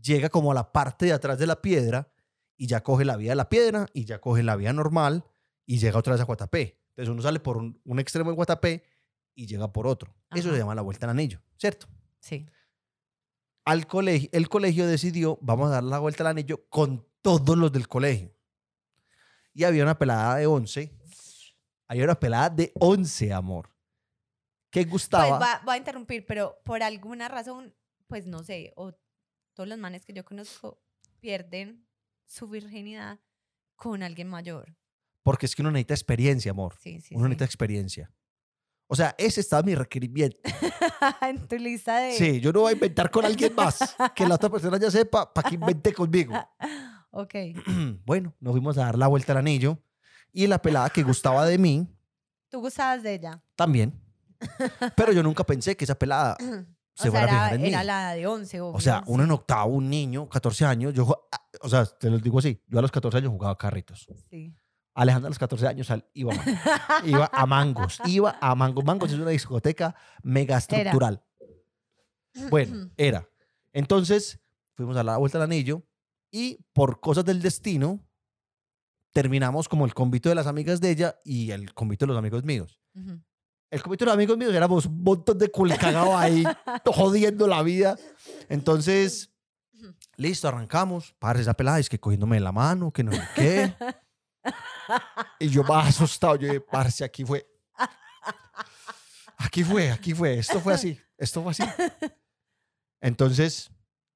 [0.02, 2.12] llega como a la parte de atrás de la piedra
[2.58, 5.26] y ya coge la vía de la piedra y ya coge la vía normal
[5.66, 6.80] y llega otra vez a Guatapé.
[6.90, 8.84] Entonces uno sale por un, un extremo de Guatapé
[9.36, 10.14] y llega por otro.
[10.34, 10.56] Eso Ajá.
[10.56, 11.88] se llama la vuelta al anillo, ¿cierto?
[12.20, 12.48] Sí.
[13.72, 17.72] Al colegio, el colegio decidió, vamos a dar la vuelta al anillo con todos los
[17.72, 18.36] del colegio.
[19.54, 20.92] Y había una pelada de 11.
[21.88, 23.70] Había una pelada de 11, amor.
[24.70, 25.38] Que gustaba.
[25.38, 27.74] Pues va- voy a interrumpir, pero por alguna razón,
[28.08, 28.92] pues no sé, o
[29.54, 30.82] todos los manes que yo conozco
[31.22, 31.88] pierden
[32.26, 33.22] su virginidad
[33.78, 34.76] con alguien mayor.
[35.24, 36.76] Porque es que uno necesita experiencia, amor.
[36.78, 37.30] Sí, sí, uno sí.
[37.30, 38.12] necesita experiencia.
[38.94, 40.38] O sea, ese estaba mi requerimiento.
[41.22, 42.12] en tu lista de...
[42.12, 43.96] Sí, yo no voy a inventar con alguien más.
[44.14, 46.34] Que la otra persona ya sepa para que invente conmigo.
[47.12, 47.34] ok.
[48.06, 49.80] bueno, nos fuimos a dar la vuelta al anillo.
[50.34, 51.88] Y la pelada que gustaba de mí
[52.50, 53.42] Tú gustabas de ella.
[53.56, 53.98] también.
[54.98, 56.36] Pero yo nunca pensé que esa pelada
[56.94, 57.68] se o sea, fuera a era, fijar en mí.
[57.70, 58.78] era la de 11, obvio.
[58.78, 60.94] O sea, uno en octavo, un niño, 14 años.
[60.94, 62.62] Yo, ah, o sea, te lo digo así.
[62.68, 64.06] Yo a los 14 años jugaba carritos.
[64.30, 64.54] Sí.
[64.94, 68.00] Alejandra a los 14 años iba, a- iba a Mangos.
[68.06, 68.84] Iba a Mangos.
[68.84, 71.24] Mangos es una discoteca mega estructural.
[72.50, 73.28] Bueno, era.
[73.74, 74.40] Entonces,
[74.76, 75.84] fuimos a la vuelta al anillo
[76.32, 78.06] y por cosas del destino,
[79.14, 82.44] terminamos como el convito de las amigas de ella y el convito de los amigos
[82.44, 82.80] míos.
[83.70, 86.44] El comité de amigos míos éramos un montón de culicagados ahí,
[86.86, 87.98] jodiendo la vida.
[88.50, 89.32] Entonces,
[90.18, 91.14] listo, arrancamos.
[91.20, 93.74] Padre, esa pelada es que cogiéndome la mano, que no sé qué.
[95.40, 97.48] Y yo más asustado, yo dije, parce, aquí fue.
[99.38, 100.38] Aquí fue, aquí fue.
[100.38, 101.64] Esto fue así, esto fue así.
[103.00, 103.72] Entonces,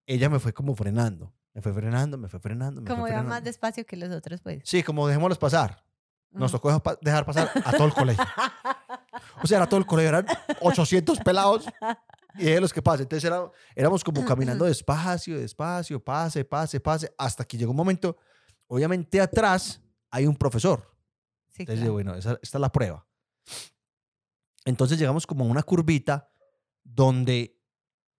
[0.05, 1.33] ella me fue como frenando.
[1.53, 2.81] Me fue frenando, me fue frenando.
[2.81, 4.61] Me Como iba más despacio que los otros, pues.
[4.65, 5.83] Sí, como dejémoslos pasar.
[6.31, 8.25] Nos tocó dejar pa- dejar pasar a todo el colegio.
[9.41, 10.25] O sea, era todo el colegio, eran
[10.59, 11.65] 800 pelados
[12.37, 13.03] y de los que pasen.
[13.03, 18.17] Entonces era- éramos como caminando despacio, despacio, pase, pase, pase, hasta que llegó un momento,
[18.67, 19.81] obviamente atrás
[20.15, 20.91] hay un profesor.
[21.49, 21.93] Sí, Entonces, claro.
[21.93, 23.05] bueno, esa- esta es la prueba.
[24.65, 26.29] Entonces llegamos como a una curvita
[26.83, 27.59] donde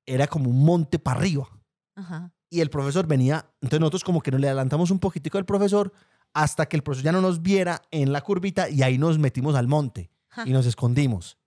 [0.05, 1.47] era como un monte para arriba
[1.95, 2.31] Ajá.
[2.49, 5.91] y el profesor venía, entonces nosotros como que nos le adelantamos un poquitico al profesor
[6.34, 9.55] hasta que el profesor ya no nos viera en la curvita y ahí nos metimos
[9.55, 10.12] al monte
[10.45, 11.38] y nos escondimos.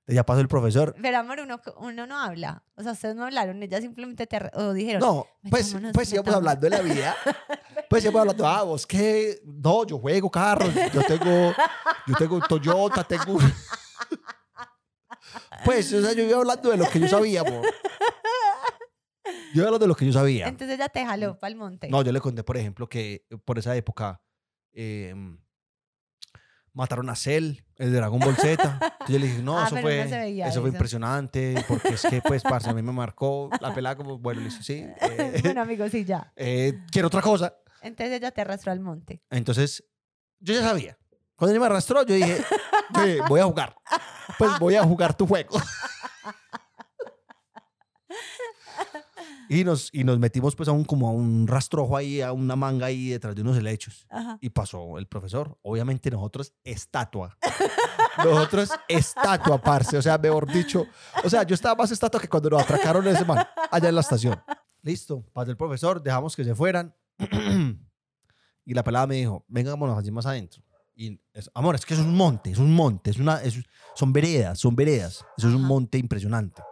[0.00, 0.94] Entonces ya pasó el profesor.
[1.00, 2.62] Pero amor, uno, uno no habla.
[2.76, 5.00] O sea, ustedes no hablaron, ellas simplemente te o dijeron.
[5.00, 7.16] No, pues, pues íbamos hablando de la vida.
[7.90, 11.52] Pues íbamos hablando, ah, vos qué, no, yo juego carros, yo tengo,
[12.06, 13.38] yo tengo un Toyota, tengo
[15.64, 17.64] Pues, o sea, yo iba hablando de lo que yo sabía, amor.
[19.54, 20.46] Yo iba hablando de lo que yo sabía.
[20.48, 21.88] Entonces ella te jaló para el monte.
[21.88, 24.20] No, yo le conté, por ejemplo, que por esa época
[24.72, 25.14] eh,
[26.72, 28.62] mataron a Cell, el de Dragon Ball Z.
[28.82, 32.02] Entonces yo le dije, no, Ah, eso fue, no se eso fue impresionante, porque es
[32.02, 35.40] que, pues, parce, a mí me marcó la pelada como, bueno, le dije, sí, eh,
[35.42, 36.32] bueno, amigos, sí, ya.
[36.36, 37.54] eh, quiero otra cosa.
[37.84, 39.22] Entonces ella te arrastró al monte.
[39.30, 39.84] Entonces,
[40.40, 40.98] yo ya sabía.
[41.36, 42.42] Cuando ella me arrastró, yo dije,
[42.94, 43.76] yo dije, voy a jugar.
[44.38, 45.58] Pues voy a jugar tu juego.
[49.48, 52.56] Y nos, y nos metimos pues a un, como a un rastrojo ahí, a una
[52.56, 54.06] manga ahí detrás de unos helechos.
[54.08, 54.38] Ajá.
[54.40, 55.58] Y pasó el profesor.
[55.60, 57.36] Obviamente nosotros, estatua.
[58.16, 59.98] Nosotros, estatua, parce.
[59.98, 60.86] O sea, mejor dicho.
[61.22, 64.00] O sea, yo estaba más estatua que cuando nos atracaron ese man allá en la
[64.00, 64.42] estación.
[64.82, 66.94] Listo, pasó el profesor, dejamos que se fueran.
[68.64, 70.62] y la pelada me dijo, vengámonos allí más adentro.
[70.96, 73.62] Y, es- amor, es que es un monte, es un monte, es una, es-
[73.94, 75.24] son veredas, son veredas.
[75.36, 75.68] Eso es un Ajá.
[75.68, 76.62] monte impresionante.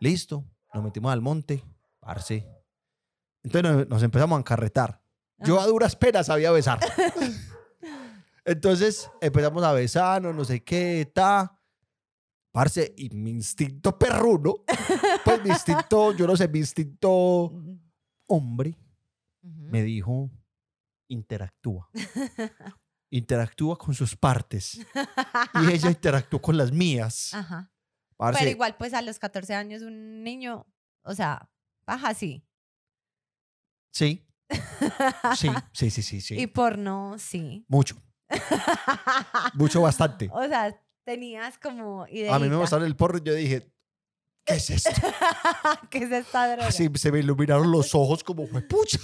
[0.00, 1.62] Listo, nos metimos al monte,
[2.00, 2.46] parce.
[3.42, 5.00] Entonces nos, nos empezamos a encarretar.
[5.38, 6.78] Yo a duras penas sabía besar.
[8.44, 11.58] Entonces empezamos a besarnos, no sé qué, ta.
[12.52, 14.54] Parce, y mi instinto perruno,
[15.24, 17.10] pues mi instinto, yo no sé, mi instinto
[17.46, 17.80] Ujú.
[19.44, 20.30] Me dijo,
[21.08, 21.90] interactúa.
[23.10, 24.80] Interactúa con sus partes.
[25.54, 27.32] Y ella interactuó con las mías.
[27.32, 27.70] Ajá.
[28.16, 30.66] Parce, Pero igual, pues a los 14 años, un niño,
[31.02, 31.48] o sea,
[31.86, 32.44] baja así.
[33.92, 34.26] sí,
[35.36, 36.46] sí, sí, sí, sí, Y sí.
[36.48, 37.64] porno, sí.
[37.68, 37.96] Mucho,
[39.54, 40.28] mucho, bastante.
[40.32, 42.34] o sea, tenías como idea.
[42.34, 43.72] A mí me mostraron el porro y yo dije,
[44.44, 44.90] ¿qué es esto?
[45.90, 46.68] ¿Qué es esta droga?
[46.68, 48.98] Así se me iluminaron los ojos como pucha.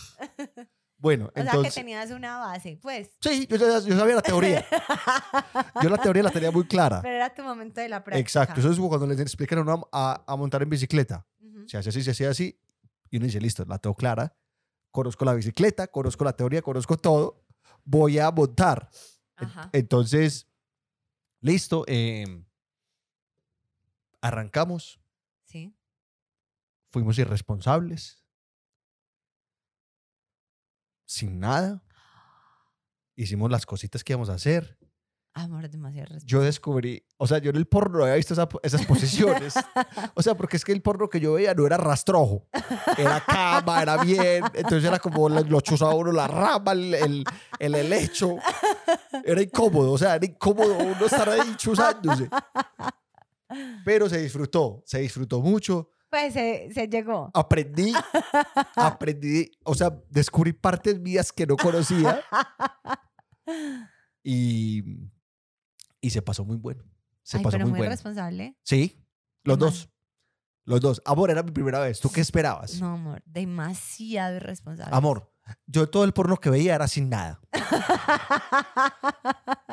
[0.98, 1.74] Bueno, o sea, que entonces.
[1.74, 3.10] tenías una base, pues.
[3.20, 4.66] Sí, yo, sabía la teoría.
[5.82, 7.00] Yo la teoría la tenía muy clara.
[7.00, 8.20] Pero era tu momento de la práctica.
[8.20, 8.60] Exacto.
[8.60, 11.26] Eso es como cuando les explican a a, a montar en bicicleta.
[11.66, 12.60] Se hace así, se hace así.
[13.08, 14.36] Y uno dice, listo, la tengo clara.
[14.90, 17.46] Conozco la bicicleta, conozco la teoría, conozco todo.
[17.84, 18.90] Voy a montar.
[19.36, 19.70] Ajá.
[19.72, 20.48] Entonces,
[21.40, 21.84] listo.
[21.86, 22.44] eh,
[24.20, 24.99] arrancamos.
[26.90, 28.24] Fuimos irresponsables.
[31.06, 31.82] Sin nada.
[33.16, 34.78] Hicimos las cositas que íbamos a hacer.
[35.32, 36.16] Amor, demasiado.
[36.24, 39.54] Yo descubrí, o sea, yo en el porno no había visto esa- esas posiciones.
[40.14, 42.48] O sea, porque es que el porno que yo veía no era rastrojo.
[42.98, 44.42] Era cama, era bien.
[44.54, 47.24] Entonces era como la- lo chuzaba uno la rama, el, el,
[47.60, 48.36] el helecho.
[49.24, 52.28] Era incómodo, o sea, era incómodo uno estar ahí chuzándose.
[53.84, 55.90] Pero se disfrutó, se disfrutó mucho.
[56.10, 57.30] Pues se, se llegó.
[57.34, 57.92] Aprendí,
[58.76, 62.20] aprendí, o sea, descubrí partes mías que no conocía.
[64.22, 64.84] Y,
[66.00, 66.84] y se pasó muy bueno.
[67.22, 67.90] Se Ay, pasó pero muy muy bueno.
[67.90, 68.56] responsable.
[68.62, 69.02] Sí,
[69.44, 69.90] los dos.
[70.64, 71.02] Los dos.
[71.04, 72.00] Amor, era mi primera vez.
[72.00, 72.80] ¿Tú qué esperabas?
[72.80, 74.94] No, amor, demasiado irresponsable.
[74.94, 75.29] Amor,
[75.66, 77.40] yo todo el porno que veía era sin nada.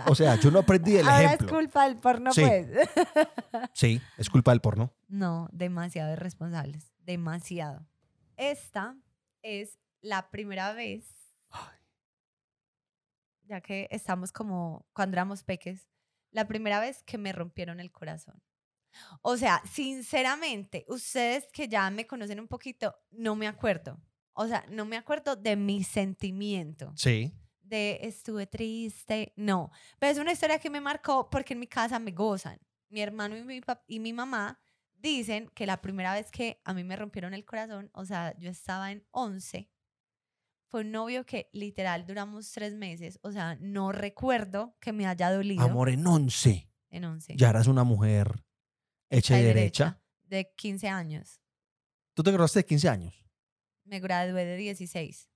[0.07, 1.47] O sea, yo no aprendí el Ahora ejemplo.
[1.47, 2.41] es culpa del porno, Sí.
[2.41, 2.67] pues.
[3.73, 4.93] Sí, es culpa del porno.
[5.07, 6.91] No, demasiado irresponsables.
[6.99, 7.87] Demasiado.
[8.37, 8.95] Esta
[9.41, 11.05] es la primera vez,
[13.43, 15.87] ya que estamos como cuando éramos peques,
[16.31, 18.41] la primera vez que me rompieron el corazón.
[19.21, 23.99] O sea, sinceramente, ustedes que ya me conocen un poquito, no me acuerdo.
[24.37, 27.33] O sea, no me acuerdo de mi sentimiento Sí.
[27.61, 29.71] de estuve triste, no.
[29.99, 32.59] Pero es una historia que me marcó porque en mi casa me gozan.
[32.89, 34.59] mi hermano y mi, y mi mamá
[34.95, 38.49] dicen que la primera vez que a mí me rompieron el corazón, o sea, yo
[38.49, 39.69] estaba en 11,
[40.69, 45.29] fue un novio que literal duramos tres meses, o sea, no recuerdo que me haya
[45.31, 46.69] dolido Amor en once.
[46.89, 47.35] en 11.
[47.35, 48.45] Ya eras una mujer
[49.09, 50.01] hecha y derecha.
[50.23, 51.41] De 15 años.
[52.13, 53.26] ¿Tú te graduaste de 15 años?
[53.87, 55.29] Me gradué de 16.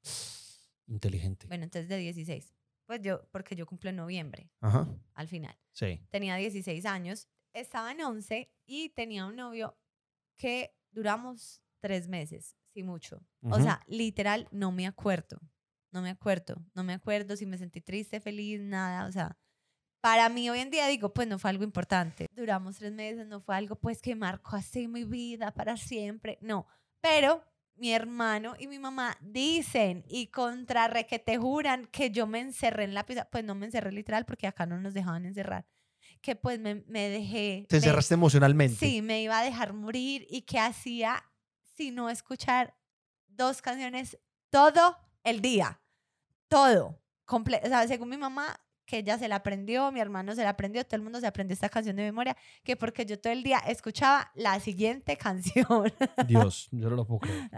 [0.88, 1.48] Inteligente.
[1.48, 2.54] Bueno, entonces de 16.
[2.86, 4.88] Pues yo, porque yo cumplo en noviembre, Ajá.
[5.14, 5.58] al final.
[5.72, 6.02] Sí.
[6.10, 9.78] Tenía 16 años, estaba en 11 y tenía un novio
[10.38, 13.26] que duramos tres meses, si mucho.
[13.44, 13.64] O Ujú.
[13.64, 15.40] sea, literal, no me acuerdo.
[15.92, 16.56] No me acuerdo.
[16.74, 19.06] No me acuerdo si me sentí triste, feliz, nada.
[19.08, 19.38] O sea,
[20.02, 22.28] para mí hoy en día digo, pues no fue algo importante.
[22.34, 26.38] Duramos tres meses, no fue algo pues que marcó así mi vida para siempre.
[26.42, 26.68] No.
[27.02, 27.44] Pero
[27.82, 32.84] mi hermano y mi mamá dicen y contrarre que te juran que yo me encerré
[32.84, 33.28] en la pieza.
[33.32, 35.66] Pues no me encerré literal porque acá no nos dejaban encerrar.
[36.22, 37.66] Que pues me, me dejé.
[37.68, 38.78] Te me- encerraste emocionalmente.
[38.78, 41.24] Sí, me iba a dejar morir y que hacía
[41.76, 42.78] sino escuchar
[43.28, 44.20] dos canciones
[44.52, 45.82] todo el día.
[46.48, 47.02] Todo.
[47.26, 50.50] Comple o sea, según mi mamá, que ella se la aprendió, mi hermano se la
[50.50, 53.44] aprendió, todo el mundo se aprendió esta canción de memoria, que porque yo todo el
[53.44, 55.92] día escuchaba la siguiente canción.
[56.28, 57.50] Dios, yo no lo puedo creer.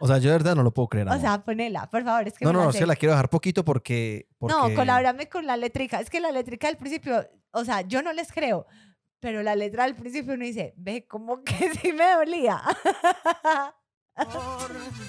[0.00, 1.08] O sea, yo de verdad no lo puedo creer.
[1.08, 3.30] o sea, ponela, por favor, es que no, no, no, es que la quiero dejar
[3.30, 4.28] poquito porque.
[4.36, 4.54] porque...
[4.54, 5.98] No, colabórame con la letrica.
[5.98, 8.66] Es que la letrica al principio, o sea, yo no les creo,
[9.18, 12.60] pero la letra al principio uno dice, ve, como que sí me dolía.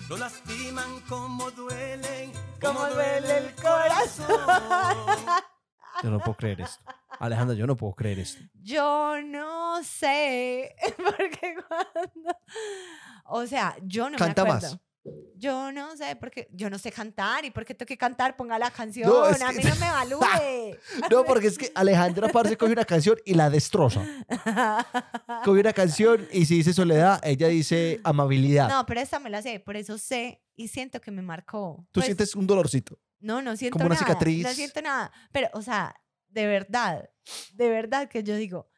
[0.10, 4.28] Lo lastiman como duelen, Como duele el corazón.
[6.04, 6.84] Yo no puedo creer esto.
[7.20, 8.44] Alejandra, yo no puedo creer esto.
[8.62, 12.38] Yo no sé, porque cuando...
[13.26, 14.78] O sea, yo no Canta me más.
[15.38, 18.72] Yo no sé, porque yo no sé cantar y porque tengo que cantar, ponga la
[18.72, 20.78] canción, No, a que- mí no me evalúe.
[21.12, 24.04] No, porque es que Alejandra Parce coge una canción y la destroza.
[25.44, 28.70] Coge una canción y si dice soledad, ella dice amabilidad.
[28.70, 31.86] no, pero esta me la sé, por eso sé y siento que me marcó.
[31.91, 33.00] Tú Pues, sientes un dolorcito.
[33.20, 34.06] No, no siento como una nada.
[34.08, 34.44] cicatriz.
[34.44, 35.12] No siento nada.
[35.32, 35.96] Pero, o sea,
[36.30, 37.10] de verdad,
[37.54, 38.70] de verdad que yo digo,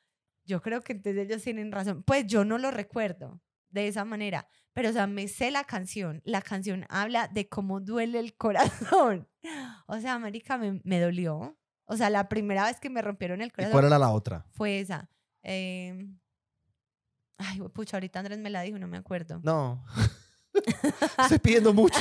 [0.45, 2.03] yo creo que entonces ellos tienen razón.
[2.03, 4.47] Pues yo no lo recuerdo de esa manera.
[4.77, 6.21] Pero, o sea, me sé la canción.
[6.23, 9.27] La canción habla de cómo duele el corazón.
[9.87, 11.57] O sea, América me, me dolió.
[11.85, 14.45] O sea, la primera vez que me rompieron el ¿Y corazón cuál era la otra?
[14.51, 15.09] fue esa.
[15.41, 16.05] Eh,
[17.37, 19.39] Ay, pucha, ahorita Andrés me la dijo, no me acuerdo.
[19.43, 19.83] No.
[21.23, 21.99] Estoy pidiendo mucho.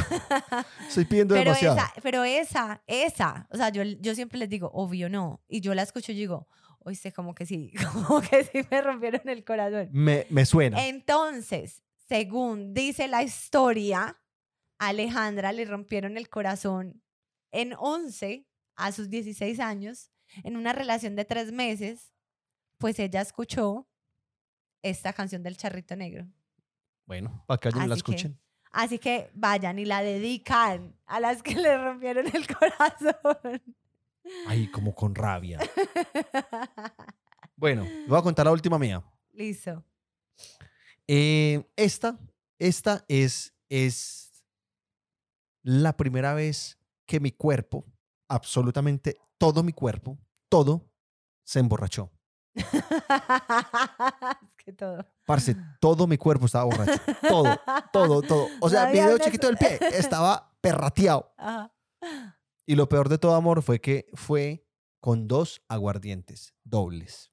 [0.89, 1.77] Estoy pidiendo Pero demasiado.
[1.79, 5.43] esa, pero esa, esa, o sea, yo, yo siempre les digo, obvio no.
[5.49, 6.49] Y yo la escucho y digo,
[6.81, 7.73] oíste, como que sí,
[8.07, 9.89] como que sí me rompieron el corazón.
[9.93, 10.87] Me, me suena.
[10.89, 14.21] Entonces, según dice la historia,
[14.79, 17.03] a Alejandra le rompieron el corazón
[17.53, 20.11] en 11, a sus 16 años,
[20.45, 22.12] en una relación de tres meses,
[22.79, 23.88] pues ella escuchó
[24.83, 26.27] esta canción del charrito negro.
[27.07, 28.38] Bueno, para que ellos la que- escuchen.
[28.73, 33.62] Así que vayan y la dedican a las que le rompieron el corazón.
[34.47, 35.59] Ay, como con rabia.
[37.59, 39.03] Bueno, voy a contar la última mía.
[39.33, 39.83] Listo.
[41.09, 42.19] Eh, esta,
[42.59, 44.45] esta es, es
[45.62, 47.85] la primera vez que mi cuerpo,
[48.29, 50.90] absolutamente todo mi cuerpo, todo
[51.45, 52.11] se emborrachó.
[52.55, 52.64] es
[54.57, 55.07] que todo.
[55.25, 57.01] Parce, todo mi cuerpo estaba borracho.
[57.29, 57.61] Todo,
[57.92, 58.49] todo, todo.
[58.61, 61.33] O sea, mi dedo chiquito del pie estaba perrateado.
[61.37, 61.73] Ajá.
[62.69, 64.66] Y lo peor de todo, amor, fue que fue
[64.99, 67.31] con dos aguardientes dobles.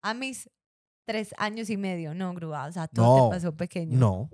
[0.00, 0.48] A mis
[1.10, 2.14] tres años y medio.
[2.14, 2.66] No, grúa.
[2.66, 3.96] O sea, todo No, te pasó pequeño.
[3.98, 4.30] No,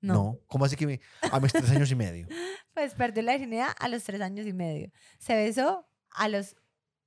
[0.00, 0.14] No.
[0.14, 0.38] no.
[0.46, 2.26] ¿Cómo así que me- a mis tres años y medio?
[2.74, 4.90] Pues perdió la virginidad a los tres años y medio.
[5.18, 6.56] Se besó a los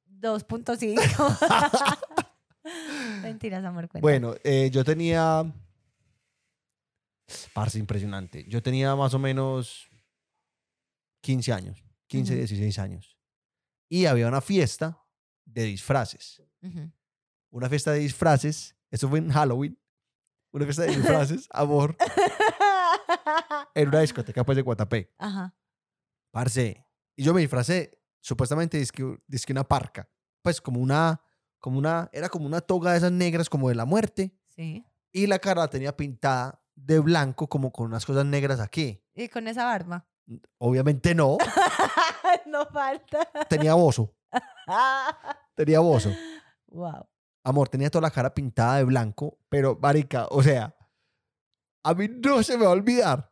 [0.07, 0.95] 2.5.
[3.21, 3.89] Mentiras, amor.
[3.89, 4.01] Cuenta.
[4.01, 5.43] Bueno, eh, yo tenía.
[7.53, 8.45] Parce, impresionante.
[8.47, 9.89] Yo tenía más o menos
[11.19, 12.37] 15 años, 15, Ujú.
[12.39, 13.17] 16 años.
[13.89, 15.03] Y había una fiesta
[15.43, 16.41] de disfraces.
[17.49, 18.76] Una fiesta de disfraces.
[18.91, 19.77] Eso fue en Halloween.
[20.51, 21.95] Una fiesta de disfraces, amor,
[23.75, 25.13] en una discoteca pues de Guatapé.
[25.17, 25.55] Ajá.
[26.31, 26.85] Parce.
[27.15, 30.09] Y yo me disfracé, supuestamente, dizque, dizque una parca.
[30.41, 31.21] Pues como una,
[31.59, 34.37] como una, era como una toga de esas negras como de la muerte.
[34.49, 34.85] Sí.
[35.11, 39.03] Y la cara la tenía pintada de blanco como con unas cosas negras aquí.
[39.15, 40.07] Y con esa barba.
[40.57, 41.37] Obviamente no,
[42.45, 43.19] no falta.
[43.49, 44.13] tenía bozo,
[45.55, 46.11] tenía bozo.
[46.67, 47.07] wow.
[47.47, 50.75] Amor, tenía toda la cara pintada de blanco, pero marica, o sea,
[51.81, 53.31] a mí no se me va a olvidar.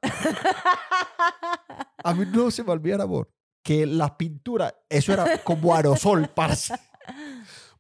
[2.01, 3.30] A mí no se me va a olvidar, amor.
[3.61, 6.76] que la pintura, eso era como aerosol, parce.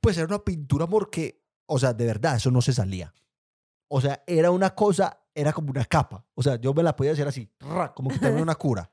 [0.01, 3.13] Pues era una pintura porque, o sea, de verdad, eso no se salía.
[3.87, 6.25] O sea, era una cosa, era como una capa.
[6.33, 7.49] O sea, yo me la podía hacer así,
[7.95, 8.91] como que tenía una cura.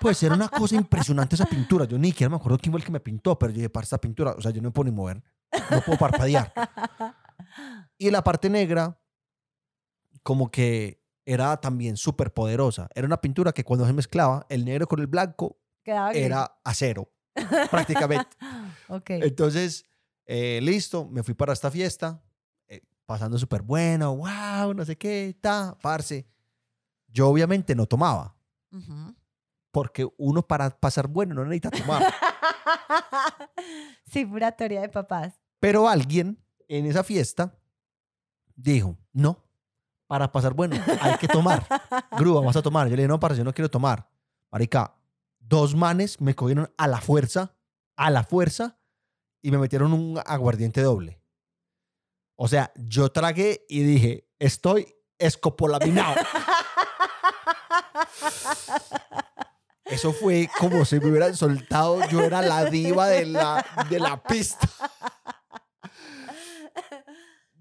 [0.00, 1.84] Pues era una cosa impresionante esa pintura.
[1.84, 3.84] Yo ni siquiera me acuerdo quién fue el que me pintó, pero yo dije, para
[3.84, 5.22] esta pintura, o sea, yo no me puedo ni mover,
[5.70, 6.52] no puedo parpadear.
[7.96, 9.00] Y la parte negra,
[10.22, 12.88] como que era también súper poderosa.
[12.94, 17.12] Era una pintura que cuando se mezclaba, el negro con el blanco Quedaba era acero,
[17.70, 18.28] prácticamente.
[18.90, 19.10] Ok.
[19.10, 19.84] Entonces,
[20.24, 22.22] eh, listo, me fui para esta fiesta,
[22.66, 26.26] eh, pasando súper bueno, wow, no sé qué, ta, parce.
[27.08, 28.34] Yo obviamente no tomaba,
[28.72, 29.14] Ujú.
[29.70, 32.02] Porque uno para pasar bueno no necesita tomar.
[34.10, 35.34] sí, pura teoría de papás.
[35.60, 37.54] Pero alguien en esa fiesta
[38.54, 39.44] dijo, no,
[40.06, 41.66] para pasar bueno hay que tomar.
[42.12, 42.88] Grúa, vas a tomar.
[42.88, 44.08] Yo le dije, no, parce, yo no quiero tomar.
[44.50, 44.94] Marica,
[45.38, 47.54] dos manes me cogieron a la fuerza,
[47.96, 48.78] a la fuerza,
[49.42, 51.20] y me metieron un aguardiente doble.
[52.36, 56.16] O sea, yo tragué y dije, estoy escopolaminado.
[59.90, 62.06] Eso fue como si me hubieran soltado.
[62.08, 64.68] Yo era la diva de la, de la pista.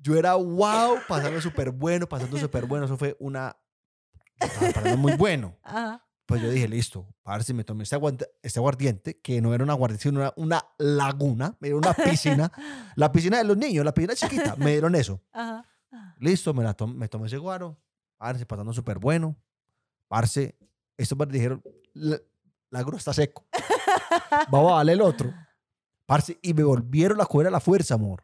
[0.02, 2.86] Yo era wow, pasando súper bueno, pasando súper bueno.
[2.86, 3.56] Eso fue una.
[4.40, 5.58] estaba pasando muy bueno.
[5.64, 6.04] Ajá.
[6.26, 7.98] Pues yo dije, listo, parce, me tomé este,
[8.42, 12.52] este aguardiente, que no era un aguardiente, sino era una laguna, era una piscina.
[12.98, 14.58] la piscina de los niños, la piscina chiquita.
[14.58, 15.22] Me dieron eso.
[15.32, 15.66] Ajá.
[16.20, 17.78] Listo, me, la tom- me tomé ese guaro.
[18.18, 19.38] Parce, pasando súper bueno.
[20.10, 20.58] Parce,
[20.98, 21.64] estos me dijeron,
[21.98, 22.20] la,
[22.70, 23.46] la grúa está seco.
[24.52, 25.34] Vamos a darle el otro.
[26.06, 28.24] Parce, y me volvieron a coger a la fuerza, amor.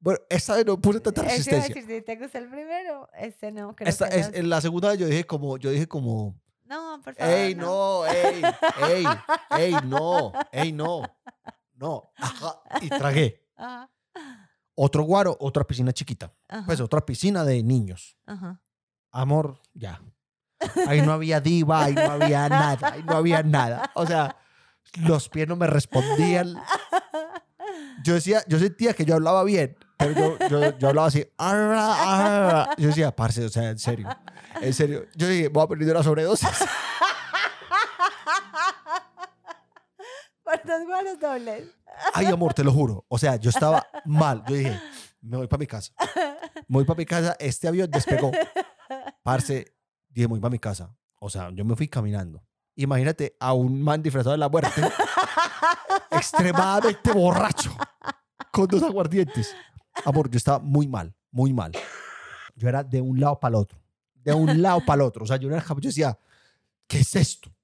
[0.00, 1.72] Bueno, esta vez no puse tanta resistencia.
[1.74, 4.36] decir, te gusta el primero, este no, creo Esta, que es, no.
[4.36, 7.32] en la segunda vez yo dije como, yo dije como, No, por favor.
[7.32, 8.42] ey, no, ey,
[8.88, 9.04] ey,
[9.58, 11.02] ey, no, ey, no,
[11.76, 13.46] no, ajá, y tragué.
[13.54, 13.88] Ajá.
[14.74, 16.66] Otro guaro, otra piscina chiquita, Ajá.
[16.66, 18.16] pues otra piscina de niños.
[18.26, 18.60] Ajá.
[19.12, 20.02] amor, ya.
[20.86, 23.90] Ahí no había diva, ahí no había nada, ahí no había nada.
[23.94, 24.36] O sea,
[24.96, 26.54] los pies no me respondían.
[28.04, 31.26] Yo decía, yo sentía que yo hablaba bien, pero yo, yo, yo hablaba así.
[31.38, 32.68] "Arra, arra".
[32.76, 34.08] Yo decía, parce, o sea, en serio,
[34.60, 35.06] en serio.
[35.14, 36.48] Yo dije, voy a perder una sobredosis.
[40.42, 41.64] Por dos dobles.
[42.14, 43.04] Ay, amor, te lo juro.
[43.08, 44.42] O sea, yo estaba mal.
[44.48, 44.80] Yo dije,
[45.20, 45.92] me voy para mi casa.
[46.68, 47.36] Me voy para mi casa.
[47.38, 48.32] Este avión despegó.
[49.22, 49.72] Parce,
[50.12, 50.94] dije, voy para mi casa.
[51.18, 52.42] O sea, yo me fui caminando.
[52.74, 54.80] Imagínate a un man disfrazado de la muerte,
[56.10, 57.76] extremadamente borracho,
[58.50, 59.54] con dos aguardientes.
[60.04, 61.72] Amor, yo estaba muy mal, muy mal.
[62.56, 63.78] Yo era de un lado para el otro,
[64.14, 65.24] de un lado para el otro.
[65.24, 66.18] O sea, yo, era, yo decía,
[66.86, 67.54] ¿qué es esto?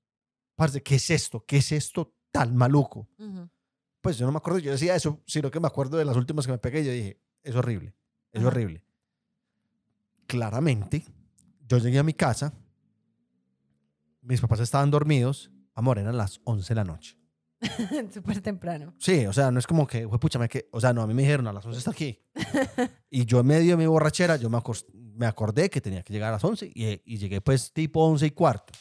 [0.54, 1.44] Parce, ¿qué es esto?
[1.46, 3.08] ¿Qué es esto tan maluco?
[3.18, 3.48] Ujú.
[4.00, 6.46] Pues yo no me acuerdo, yo decía eso, sino que me acuerdo de las últimas
[6.46, 7.94] que me pegué y yo dije, es horrible,
[8.32, 8.48] es Ajá.
[8.48, 8.84] horrible.
[10.26, 11.04] Claramente,
[11.68, 12.52] yo llegué a mi casa,
[14.22, 17.16] mis papás estaban dormidos, amor, eran las 11 de la noche.
[18.12, 18.94] Súper temprano.
[18.98, 21.06] Sí, o sea, no es como que, "Jue pucha, me que, o sea, no, a
[21.06, 22.20] mí me dijeron, a las 11 está aquí.
[23.10, 26.12] y yo en medio de mi borrachera, yo me, acos- me acordé que tenía que
[26.12, 28.72] llegar a las 11 y, y llegué pues tipo 11 y cuarto.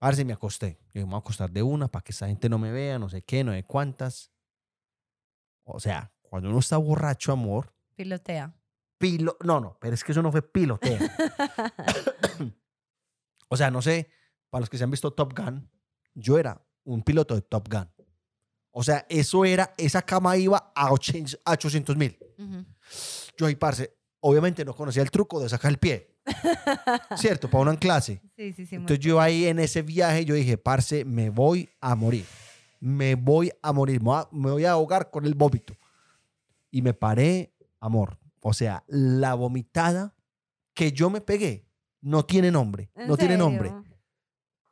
[0.00, 0.78] A ver si me acosté.
[0.92, 3.08] Yo me voy a acostar de una para que esa gente no me vea, no
[3.08, 4.30] sé qué, no sé cuántas.
[5.64, 8.54] O sea, cuando uno está borracho, amor, Pilotea.
[8.98, 10.98] Pilo, no, no, pero es que eso no fue piloteo.
[13.48, 14.08] o sea, no sé,
[14.50, 15.70] para los que se han visto Top Gun,
[16.14, 17.88] yo era un piloto de Top Gun.
[18.70, 22.18] O sea, eso era, esa cama iba a 800 mil.
[22.38, 22.64] Ujú.
[23.38, 26.14] Yo ahí, parce, obviamente no conocía el truco de sacar el pie.
[27.16, 27.48] ¿Cierto?
[27.48, 28.20] Para uno en clase.
[28.36, 28.74] Sí, sí, sí.
[28.74, 32.26] Entonces yo ahí en ese viaje, yo dije, parce, me voy a morir.
[32.80, 34.00] Me voy a morir.
[34.00, 35.74] Me voy a, me voy a ahogar con el vómito.
[36.70, 38.18] Y me paré, amor.
[38.48, 40.14] O sea, la vomitada
[40.72, 41.66] que yo me pegué
[42.00, 42.92] no tiene nombre.
[42.94, 43.74] ¿En No tiene nombre.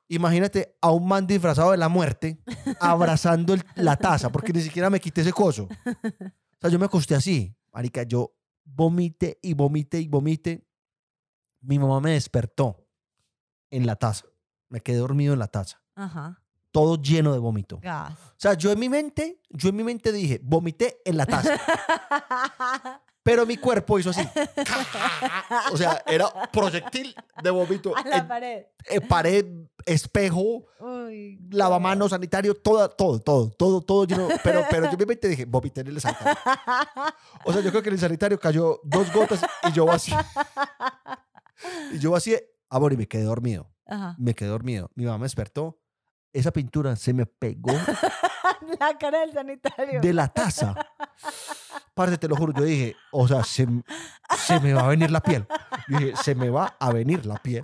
[0.06, 2.38] Imagínate a un man disfrazado de la muerte
[2.80, 5.64] abrazando el- la taza, porque ni siquiera me quité ese coso.
[5.64, 7.52] O sea, yo me acosté así.
[7.72, 8.32] Marica, yo
[8.64, 10.64] vomité y vomité y vomité.
[11.60, 12.86] Mi mamá me despertó
[13.70, 14.26] en la taza.
[14.68, 15.82] Me quedé dormido en la taza.
[15.96, 16.40] Ajá.
[16.70, 17.80] Todo lleno de vómito.
[17.82, 18.12] Gas.
[18.12, 21.58] O sea, yo en mi mente, yo en mi mente dije, vomité en la taza.
[23.24, 24.20] Pero mi cuerpo hizo así.
[25.72, 27.96] O sea, era proyectil de vómito.
[27.96, 28.64] A la en- pared.
[28.86, 29.46] eh, pared,
[29.86, 31.38] espejo, Uy.
[31.50, 34.28] lavamanos, sanitario, todo, todo, todo, todo, todo lleno.
[34.42, 36.38] Pero, pero yo mente dije, vomité en el sanitario.
[37.44, 40.12] O sea, yo creo que en el sanitario cayó dos gotas y yo así.
[41.92, 42.36] Y yo así,
[42.68, 43.70] amor, y me quedé dormido.
[43.86, 44.14] Ajá.
[44.18, 44.90] Me quedé dormido.
[44.94, 45.78] Mi mamá me despertó.
[46.32, 47.72] esa pintura se me pegó
[48.80, 50.00] La cara del sanitario.
[50.00, 50.74] de la taza.
[51.94, 53.66] Parce, te lo juro, yo dije, o sea, se,
[54.36, 55.46] se me va a venir la piel.
[55.88, 57.62] Yo dije, se me va a venir la piel.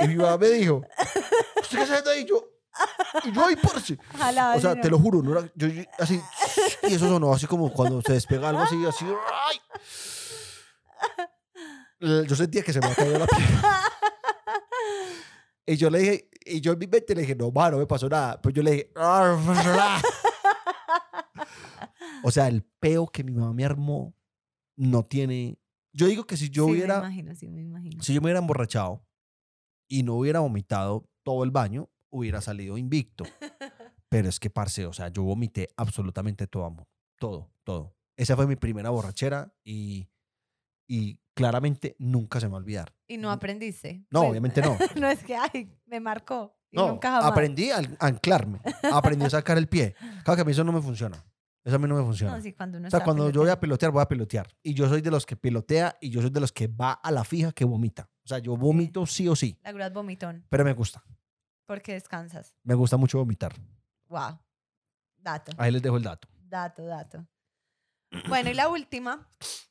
[0.00, 0.82] Y mi mamá me dijo,
[1.60, 2.24] ¿usted qué está haciendo ahí?
[2.24, 2.42] Yo,
[3.24, 3.98] y yo ahí, parce.
[4.14, 6.18] Ojalá, O sea, te lo juro, no era, yo, yo- así,
[6.84, 9.04] y eso sonó así como cuando se despega algo así, así,
[9.50, 9.60] ¡ay!
[12.26, 13.44] Yo sentía que se me había caído la piel.
[15.66, 17.86] Y yo le dije, y yo en mi mente le dije, no, ma, no me
[17.86, 18.40] pasó nada.
[18.40, 20.00] Pues yo le dije, "Ah,
[22.22, 24.14] o sea, el peo que mi mamá me armó
[24.76, 25.58] no tiene.
[25.92, 28.02] Yo digo que si yo sí, hubiera, Me imagino, sí, me imagino.
[28.02, 29.04] si yo me hubiera emborrachado
[29.88, 33.24] y no hubiera vomitado todo el baño, hubiera salido invicto.
[34.10, 36.86] Pero es que, parce, o sea, yo vomité absolutamente todo, amor.
[37.18, 37.94] Todo, todo.
[38.16, 40.08] Esa fue mi primera borrachera y,
[40.88, 42.94] y claramente nunca se me va a olvidar.
[43.06, 44.06] Y no aprendiste.
[44.10, 44.76] No, Pues, obviamente no.
[45.00, 46.56] no es que, ay, me marcó.
[46.70, 47.30] Y No, nunca jamás.
[47.32, 48.60] aprendí a a anclarme.
[48.92, 49.94] Aprendí a sacar el pie.
[50.24, 51.22] Claro que a mí eso no me funciona.
[51.64, 52.36] Eso a mí no me funciona.
[52.36, 54.48] No, sí, cuando uno o sea, cuando yo voy a pilotear, voy a pilotear.
[54.62, 57.10] Y yo soy de los que pilotea y yo soy de los que va a
[57.10, 58.08] la fija que vomita.
[58.24, 60.44] O sea, yo vomito sí o sí, La es vomitón.
[60.48, 61.04] pero me gusta.
[61.66, 62.54] Porque descansas.
[62.62, 63.54] Me gusta mucho vomitar.
[64.08, 64.38] Wow.
[65.18, 65.52] Dato.
[65.58, 66.28] Ahí les dejo el dato.
[66.40, 67.26] Dato, dato.
[68.28, 69.28] Bueno, y la última.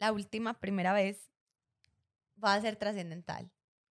[0.00, 1.28] La última, primera vez,
[2.42, 3.50] va a ser trascendental.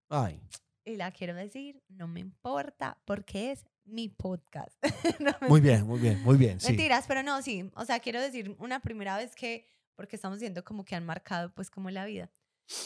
[0.09, 0.41] Ay,
[0.85, 4.77] Y la quiero decir, no me importa, porque es mi podcast.
[5.21, 6.61] No, muy bien, muy bien, muy bien.
[6.61, 6.69] Sí.
[6.69, 7.71] Mentiras, pero no, sí.
[7.75, 11.53] O sea, quiero decir una primera vez que, porque estamos viendo como que han marcado
[11.55, 12.31] pues como la vida.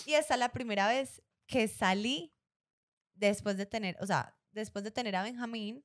[0.06, 2.32] Y esta es la primera vez que salí
[3.14, 5.84] después de tener, o sea, después de tener a Benjamín,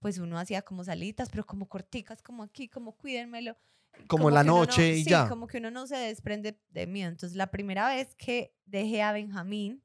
[0.00, 3.56] pues uno hacía como salitas, pero como corticas, como aquí, como cuídenmelo.
[4.08, 5.28] Como en la uno no- noche y sí, ya.
[5.28, 7.02] como que uno no se desprende de mí.
[7.04, 9.82] Entonces, la primera vez que dejé a Benjamín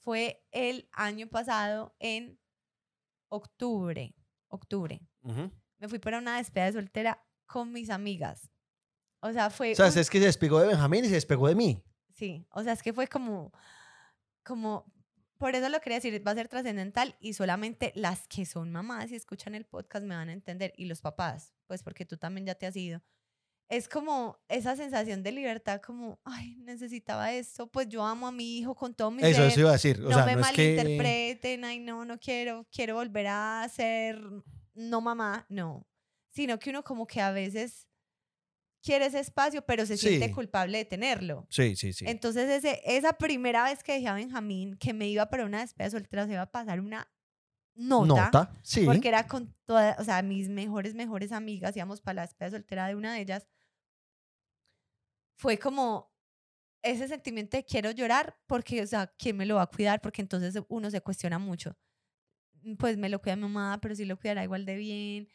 [0.00, 2.38] fue el año pasado en
[3.28, 4.14] octubre.
[4.48, 5.00] Octubre.
[5.78, 8.50] Me fui para una despedida de soltera con mis amigas.
[9.20, 9.72] O sea, fue.
[9.72, 11.82] O sea, un- es que se despegó de Benjamín y se despegó de mí.
[12.14, 13.52] Sí, o sea, es que fue como,
[14.44, 14.84] como,
[15.36, 19.10] por eso lo quería decir, va a ser trascendental y solamente las que son mamás
[19.12, 22.46] y escuchan el podcast me van a entender y los papás, pues porque tú también
[22.46, 23.02] ya te has ido.
[23.68, 28.58] Es como esa sensación de libertad, como, ay, necesitaba esto, pues yo amo a mi
[28.58, 29.46] hijo con todo mi Eso, ser.
[29.48, 30.00] eso iba a decir.
[30.00, 30.74] O no sea, me no es que...
[30.76, 34.18] malinterpreten, ay, no, no quiero, quiero volver a ser
[34.74, 35.86] no mamá, no.
[36.30, 37.88] Sino que uno como que a veces
[38.82, 41.46] quiere ese espacio, pero se siente culpable de tenerlo.
[41.50, 42.04] Sí, sí, sí.
[42.06, 45.90] Entonces, ese, esa primera vez que dejé a Benjamín, que me iba para una despedida
[45.90, 47.10] soltera, se iba a pasar una
[47.74, 48.24] nota.
[48.24, 48.84] Nota, sí.
[48.84, 52.86] Porque era con todas, o sea, mis mejores, mejores amigas, íbamos para la despedida soltera
[52.86, 53.46] de una de ellas.
[55.38, 56.12] Fue como
[56.82, 60.00] ese sentimiento de quiero llorar porque, o sea, ¿quién me lo va a cuidar?
[60.00, 61.76] Porque entonces uno se cuestiona mucho.
[62.62, 65.28] Mm, Pues me lo cuida mi mamá, pero si lo cuidará igual de bien.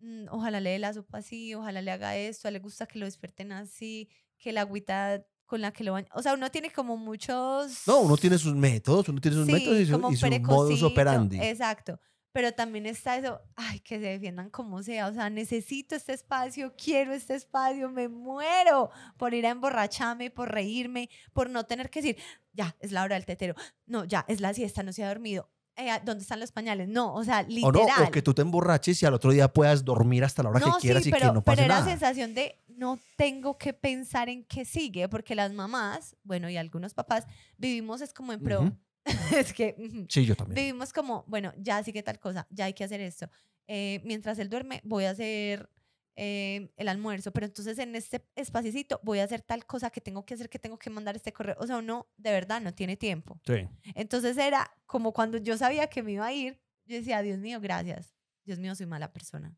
[0.00, 2.86] Mm, Ojalá le dé la sopa así, ojalá le haga esto, a él le gusta
[2.86, 6.08] que lo despierten así, que la agüita con la que lo bañan.
[6.14, 7.86] O sea, uno tiene como muchos...
[7.86, 10.82] No, uno tiene sus métodos, uno tiene sus métodos y, su, y un su modus
[10.82, 11.38] operandi.
[11.38, 12.00] Exacto.
[12.32, 15.06] Pero también está eso, ay, que se defiendan como sea.
[15.08, 20.50] O sea, necesito este espacio, quiero este espacio, me muero por ir a emborracharme, por
[20.50, 22.16] reírme, por no tener que decir,
[22.52, 23.54] ya, es la hora del tetero.
[23.86, 25.50] No, ya, es la siesta, no se ha dormido.
[25.76, 26.86] Eh, ¿Dónde están los pañales?
[26.88, 27.72] No, o sea, O literal.
[27.98, 30.60] no, o que tú te emborraches y al otro día puedas dormir hasta la hora
[30.60, 31.86] No, que quieras sí, y pero, que no pero pase era nada.
[31.86, 36.58] la sensación de no tengo que pensar en qué sigue, porque las mamás, bueno, y
[36.58, 37.26] algunos papás,
[37.56, 38.70] vivimos es como en pro.
[39.36, 39.76] es que
[40.08, 40.54] Sí, yo también.
[40.54, 43.28] vivimos como, bueno, ya sigue tal cosa, ya hay que hacer esto.
[43.66, 45.68] Eh, mientras él duerme, voy a hacer
[46.16, 50.24] eh, el almuerzo, pero entonces en este espacito voy a hacer tal cosa que tengo
[50.26, 51.56] que hacer, que tengo que mandar este correo.
[51.58, 53.40] O sea, uno de verdad no tiene tiempo.
[53.46, 53.66] Sí.
[53.94, 57.60] Entonces era como cuando yo sabía que me iba a ir, yo decía, Dios mío,
[57.60, 58.14] gracias.
[58.44, 59.56] Dios mío, soy mala persona.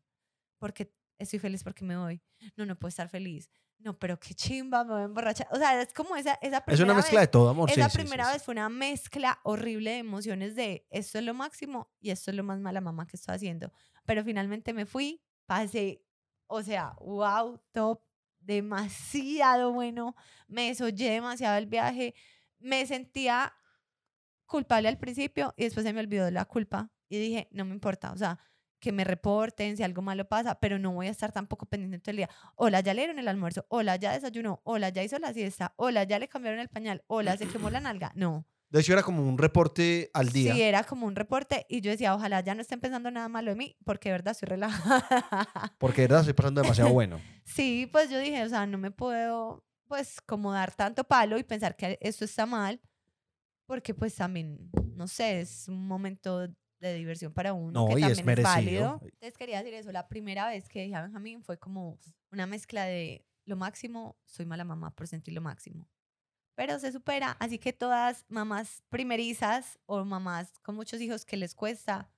[0.59, 2.21] Porque estoy feliz porque me voy.
[2.55, 3.49] No, no puedo estar feliz.
[3.79, 5.47] No, pero qué chimba, me voy a emborrachar.
[5.51, 7.69] O sea, es como esa, esa primera Es una mezcla vez, de todo, amor.
[7.69, 8.33] Esa sí, primera sí.
[8.33, 12.37] vez fue una mezcla horrible de emociones de esto es lo máximo y esto es
[12.37, 13.71] lo más mala mamá que estoy haciendo.
[14.05, 16.03] Pero finalmente me fui, pasé,
[16.47, 18.01] o sea, wow, top,
[18.39, 20.15] demasiado bueno.
[20.47, 22.15] Me desollé demasiado el viaje.
[22.59, 23.53] Me sentía
[24.45, 28.11] culpable al principio y después se me olvidó la culpa y dije, no me importa,
[28.11, 28.39] o sea,
[28.85, 32.11] que me reporten si algo malo pasa, pero no voy a estar tampoco pendiente todo
[32.11, 32.29] el día.
[32.53, 36.03] Hola, ya le dieron el almuerzo, hola, ya desayunó, hola, ya hizo la siesta, hola,
[36.03, 38.11] ya le cambiaron el pañal, hola, se quemó la nalga.
[38.13, 38.45] No.
[38.69, 40.53] De hecho, era como un reporte al día.
[40.53, 43.49] Sí, era como un reporte y yo decía, ojalá ya no estén pensando nada malo
[43.49, 45.03] de mí, porque de verdad estoy relajada.
[45.79, 47.19] Porque de verdad estoy pasando demasiado bueno.
[47.43, 51.43] Sí, pues yo dije, o sea, no me puedo, pues, como dar tanto palo y
[51.43, 52.79] pensar que esto está mal,
[53.65, 56.47] porque pues también, no sé, es un momento
[56.87, 58.81] de diversión para uno No, que y es también es, válido.
[58.93, 58.99] merecido.
[59.13, 61.99] Entonces quería decir eso, la primera vez que dije a Benjamín fue como
[62.31, 65.87] una mezcla de lo máximo, soy mala mamá por sentir lo máximo.
[66.55, 71.53] Pero se supera, así que todas mamás primerizas o mamás con muchos hijos que les
[71.53, 72.09] cuesta,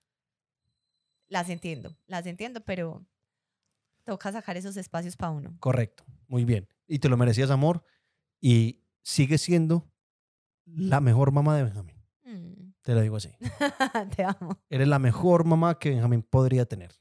[1.28, 3.06] las entiendo, las entiendo, pero
[4.06, 5.58] toca sacar esos espacios para uno.
[5.60, 6.68] Correcto, muy bien.
[6.88, 7.84] Y te lo merecías, amor.
[8.40, 9.92] Y sigue siendo
[10.66, 11.97] la mejor mamá de Benjamín.
[12.88, 13.30] Te lo digo así.
[14.16, 14.58] Te amo.
[14.70, 16.94] Eres la mejor mamá que Benjamín podría tener.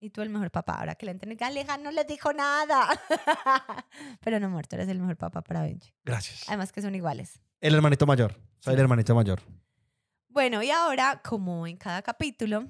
[0.00, 0.72] Y tú el mejor papá.
[0.80, 2.88] Ahora que le entendí, Aleja no les dijo nada.
[4.20, 5.92] Pero no, amor, tú eres el mejor papá para Benji.
[6.04, 6.48] Gracias.
[6.48, 7.40] Además que son iguales.
[7.60, 8.32] El hermanito mayor.
[8.58, 8.82] Soy el Sí.
[8.82, 9.40] hermanito mayor.
[10.26, 12.66] Bueno, y ahora, como en cada capítulo,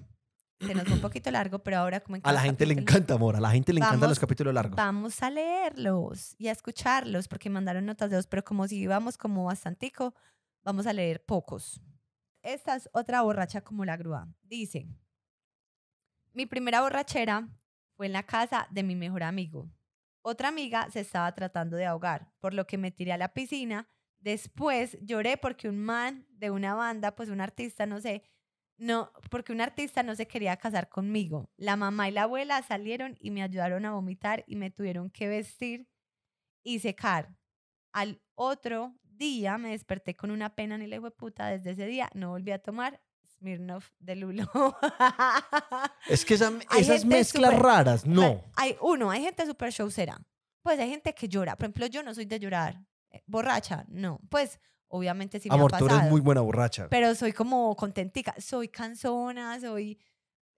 [0.61, 2.75] se nos va un poquito largo, pero ahora como en A cada la gente le
[2.75, 3.37] capítulo, encanta, amor.
[3.37, 4.77] A la gente le encantan los capítulos largos.
[4.77, 9.17] Vamos a leerlos y a escucharlos, porque mandaron notas de dos, pero como si íbamos
[9.17, 10.15] como bastantico,
[10.63, 11.81] vamos a leer pocos.
[12.49, 14.27] Esta es otra borracha como la grúa.
[14.43, 14.89] Dice,
[16.33, 17.47] mi primera borrachera
[17.95, 19.71] fue en la casa de mi mejor amigo.
[20.23, 23.87] Otra amiga se estaba tratando de ahogar, por lo que me tiré a la piscina.
[24.19, 28.23] Después lloré porque un man de una banda, pues un artista, no sé,
[28.79, 31.51] no, porque un artista no se quería casar conmigo.
[31.59, 35.29] La mamá y la abuela salieron y me ayudaron a vomitar y me tuvieron que
[35.29, 35.87] vestir
[36.63, 37.37] y secar.
[37.93, 41.49] Al otro día me desperté con una pena en el puta.
[41.49, 43.01] Desde ese día no volví a tomar
[43.39, 44.49] Smirnoff de Lulo.
[46.09, 48.43] Es que esa- esas mezclas raras, no.
[48.57, 50.19] Hay uno, hay gente súper showcera.
[50.63, 51.57] Pues hay gente que llora.
[51.57, 52.81] Por ejemplo, yo no soy de llorar.
[53.11, 54.21] Eh, Borracha, no.
[54.31, 54.59] Pues
[54.89, 56.01] obviamente sí me Amor, ha tú pasado.
[56.01, 56.89] eres muy buena borracha.
[56.89, 58.35] Pero soy como contentica.
[58.39, 59.99] Soy cansona, soy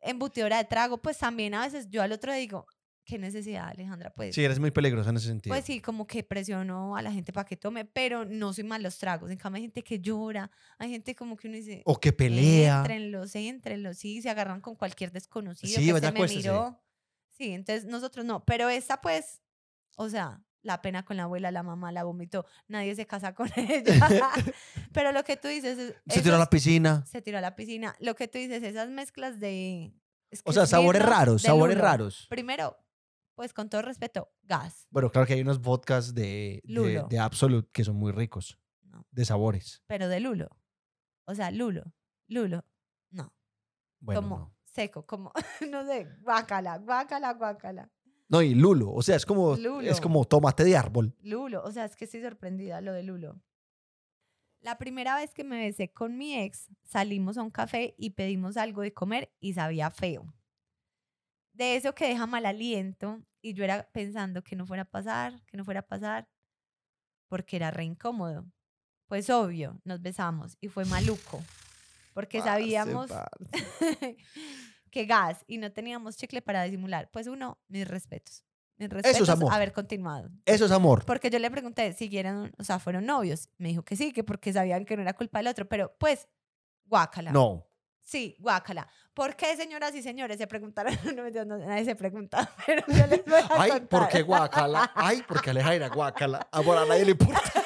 [0.00, 0.98] embutidora de trago.
[0.98, 2.66] Pues también a veces yo al otro digo,
[3.10, 4.10] qué necesidad, Alejandra.
[4.14, 5.52] Pues Sí, eres muy peligrosa en ese sentido.
[5.54, 8.82] pues sí, como que presiono a la gente para que tome, pero no soy mal
[8.82, 9.30] los tragos.
[9.30, 12.78] En cambio, hay gente que llora, hay gente como que uno dice, o que pelea.
[12.78, 16.48] Entrenlos, entrenlos, sí, se agarran con cualquier desconocido Sí, que vaya, se me acuéstese.
[16.48, 16.80] miró.
[17.30, 19.40] Sí, entonces nosotros no, pero esta pues,
[19.96, 23.48] o sea, la pena con la abuela, la mamá la vomitó, nadie se casa con
[23.56, 24.08] ella.
[24.92, 25.94] pero lo que tú dices es...
[26.06, 27.04] Se tiró a la piscina.
[27.06, 27.96] Se tiró a la piscina.
[27.98, 29.94] Lo que tú dices, esas mezclas de...
[30.30, 31.88] es O que sea, sabores raros, sabores lulo.
[31.88, 32.26] raros.
[32.28, 32.76] Primero,
[33.40, 34.86] pues con todo respeto, gas.
[34.90, 37.06] Bueno, claro que hay unos vodkas de, de, Lulo.
[37.08, 38.58] de Absolute que son muy ricos.
[38.82, 39.06] No.
[39.10, 39.82] De sabores.
[39.86, 40.50] pero de lulo.
[41.24, 41.84] O sea, lulo,
[42.28, 42.66] lulo.
[43.10, 43.32] No,
[44.00, 44.54] Bueno, como no.
[44.66, 45.32] seco, como,
[45.70, 47.90] no sé, guácala, guácala, guácala.
[48.28, 48.92] No, y lulo.
[48.92, 49.80] O sea, es como, Lulo.
[49.88, 51.16] es como tomate de árbol.
[51.22, 53.40] Lulo, o sea, es que estoy sorprendida lo de lulo.
[54.60, 58.58] La primera vez que me besé con mi ex, salimos a un café y pedimos
[58.58, 60.30] algo de comer y sabía feo.
[61.60, 65.44] De eso que deja mal aliento y yo era pensando que no fuera a pasar,
[65.44, 66.26] que no fuera a pasar,
[67.28, 68.46] porque era re incómodo.
[69.08, 71.44] Pues obvio, nos besamos y fue maluco,
[72.14, 73.10] porque sabíamos
[74.90, 77.10] que gas y no teníamos chicle para disimular.
[77.10, 78.42] Pues uno, mis respetos.
[78.78, 79.52] Mis respetos amor.
[79.52, 80.30] haber continuado.
[80.46, 81.04] Eso es amor.
[81.04, 83.50] Porque yo le pregunté si eran, o sea, fueron novios.
[83.58, 86.26] Me dijo que sí, que porque sabían que no era culpa del otro, pero pues,
[86.86, 87.32] guácala.
[87.32, 87.69] No.
[88.10, 88.88] Sí, guácala.
[89.14, 90.36] ¿Por qué, señoras y señores?
[90.36, 93.88] Se preguntaron, no, no, nadie se pregunta, pero yo les voy a Ay, contar.
[93.88, 94.90] ¿por qué guácala?
[94.96, 96.48] Ay, porque Alejandra guácala.
[96.50, 97.40] Amor, a nadie le importa.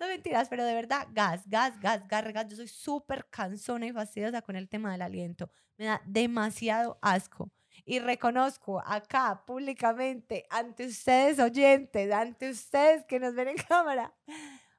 [0.00, 2.48] No mentiras, pero de verdad, gas, gas, gas, gas, gas.
[2.48, 5.48] Yo soy súper cansona y fastidiosa con el tema del aliento.
[5.78, 7.52] Me da demasiado asco.
[7.84, 14.12] Y reconozco acá públicamente, ante ustedes oyentes, ante ustedes que nos ven en cámara.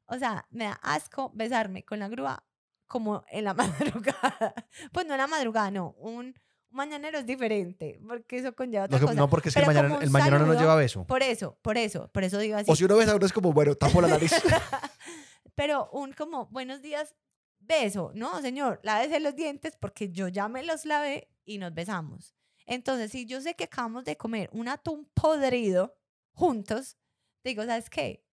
[0.05, 2.43] O sea, me da asco besarme con la grúa
[2.88, 4.54] como en la madrugada.
[4.92, 5.92] Pues no en la madrugada, no.
[5.98, 6.36] Un,
[6.76, 9.18] mañanero es diferente, porque eso conlleva otra No, cosa.
[9.18, 11.06] no, porque es que el un el mañana no lleva beso.
[11.08, 12.70] Por eso, por eso, por eso digo así.
[12.70, 14.32] O si uno besa a uno es como, bueno, tapo la nariz.
[15.56, 17.16] pero un como buenos días,
[17.60, 22.36] beso, no, señor, lávese los dientes porque yo ya me los lavé y nos besamos.
[22.66, 25.96] Entonces, si yo sé que acabamos de comer un atún podrido
[26.34, 26.98] juntos,
[27.44, 28.24] digo, ¿sabes qué?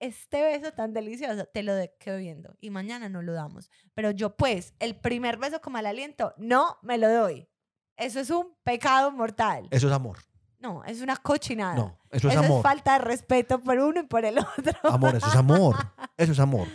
[0.00, 3.70] Este beso tan delicioso te lo quedo viendo y mañana no lo damos.
[3.94, 7.48] Pero yo, pues, el primer beso con mal aliento, no me lo doy.
[7.96, 9.66] Eso es un pecado mortal.
[9.70, 10.18] Eso es amor.
[10.60, 11.74] No, es una cochinada.
[11.74, 12.62] No, eso es Eso es amor.
[12.62, 14.72] falta de respeto por uno y por el otro.
[14.90, 15.76] Amor, eso es amor.
[16.16, 16.68] Eso es amor.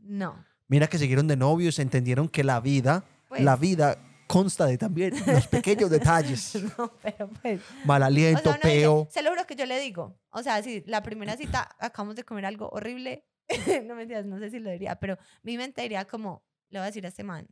[0.00, 0.44] No.
[0.68, 3.42] Mira que siguieron de novios, entendieron que la vida, Pues.
[3.42, 6.54] la vida consta de también los pequeños detalles.
[6.78, 7.60] No, pero pues.
[7.84, 9.08] Mal O aliento, sea, uno dice, peo.
[9.10, 10.18] se lo juro que yo le digo.
[10.30, 13.26] O sea, si la primera cita acabamos de comer algo horrible,
[13.84, 16.86] no mentiras, no sé si lo diría, pero mi mente diría como, le voy a
[16.86, 17.46] decir a este man,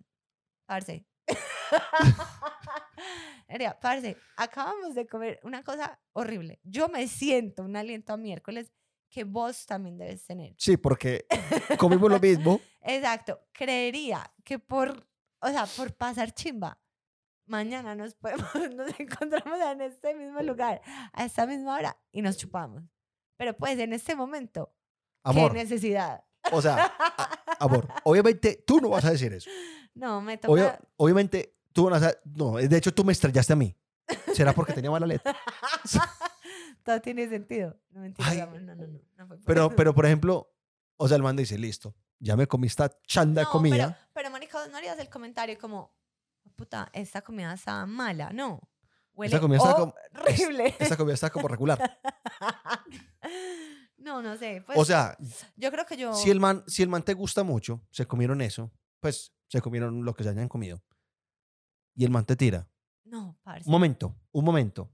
[0.67, 1.05] parce.
[3.49, 6.61] diría, parce, acabamos de comer una cosa horrible.
[6.63, 8.73] Yo me siento un aliento a miércoles
[9.13, 10.55] que vos también debes tener.
[10.57, 11.27] Sí, porque
[11.79, 12.61] comimos lo mismo.
[12.81, 13.39] Exacto.
[13.53, 15.07] Creería que por,
[15.43, 16.79] o sea, por pasar chimba,
[17.47, 20.81] mañana nos podemos, nos encontramos en este mismo lugar,
[21.13, 22.83] a esta misma hora, y nos chupamos.
[23.37, 24.75] Pero pues en este momento,
[25.25, 26.25] Amor, ¿qué necesidad?
[26.51, 29.51] o sea, a- amor, obviamente tú no vas a decir eso.
[29.95, 30.81] No, me toca...
[30.97, 32.15] Obviamente tú no vas a...
[32.25, 33.77] No, de hecho tú me estrellaste a mí.
[34.33, 35.37] ¿Será porque tenía mala letra?
[36.83, 37.79] Todo tiene sentido.
[37.91, 39.01] No, mentira, Ay, amor, no, no, no.
[39.17, 40.53] no Pero, pero por ejemplo,
[40.97, 43.89] o sea, el man dice, listo, ya me comí esta chanda de No, comida.
[43.89, 45.93] Pero, pero marica, no harías el comentario como,
[46.55, 48.61] puta, esta comida está mala, no.
[49.13, 50.75] Huele comida está como- horrible.
[50.79, 51.79] Esta comida está como regular.
[53.99, 54.63] no, no sé.
[54.65, 55.19] Pues, o sea,
[55.57, 56.15] yo creo que yo...
[56.15, 60.05] si el man, si el man te gusta mucho, se comieron eso, pues se comieron
[60.05, 60.83] lo que se hayan comido.
[61.95, 62.71] Y el man te tira.
[63.05, 63.69] No, parce.
[63.69, 64.91] Un momento, un momento.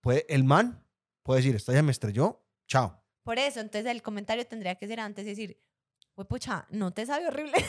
[0.00, 0.84] Puede, el man
[1.22, 3.00] puede decir, esta ya me estrelló, chao.
[3.22, 5.62] Por eso, entonces el comentario tendría que ser antes decir,
[6.18, 7.52] pues pucha, ¿no te sabe horrible?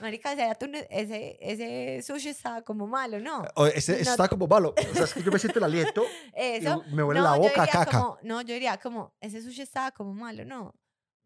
[0.00, 3.44] Marica, ese, atún- ese, ese sushi estaba como malo, ¿no?
[3.54, 4.74] O ese, ese No- está como malo.
[4.76, 6.02] O sea, es que yo me siento el aliento
[6.34, 6.82] Eso.
[6.90, 8.00] y me huele no, la boca a caca.
[8.00, 10.74] Como, no, yo diría como, ese sushi estaba como malo, no.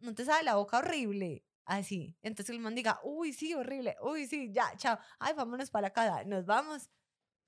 [0.01, 1.45] No te sabe la boca horrible.
[1.65, 2.17] Así.
[2.21, 3.95] Entonces el man diga, uy, sí, horrible.
[4.03, 4.99] Uy, sí, ya, chao.
[5.21, 6.25] Ay, vámonos para la casa.
[6.25, 6.91] Nos vamos.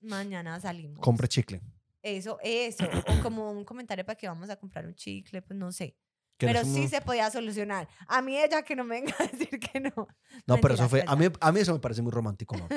[0.00, 1.00] Mañana salimos.
[1.00, 1.60] Compre chicle.
[2.02, 2.84] Eso, eso.
[3.08, 5.96] O como un comentario para que vamos a comprar un chicle, pues no sé.
[6.46, 7.88] Pero sí se podía solucionar.
[8.06, 10.08] A mí ella que no me venga a decir que no.
[10.46, 11.04] No, pero eso fue.
[11.06, 12.68] A mí, a mí eso me parece muy romántico, amor.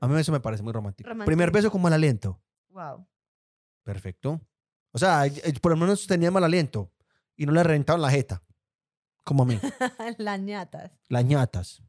[0.00, 1.10] A mí eso me parece muy romántico.
[1.24, 2.40] Primer beso con mal aliento.
[2.70, 3.06] Wow.
[3.82, 4.40] Perfecto.
[4.92, 5.24] O sea,
[5.60, 6.92] por lo menos tenía mal aliento
[7.36, 8.42] y no le reventaban la jeta.
[9.24, 9.58] Como a mí.
[10.18, 10.92] Las ñatas.
[11.08, 11.82] Las ñatas.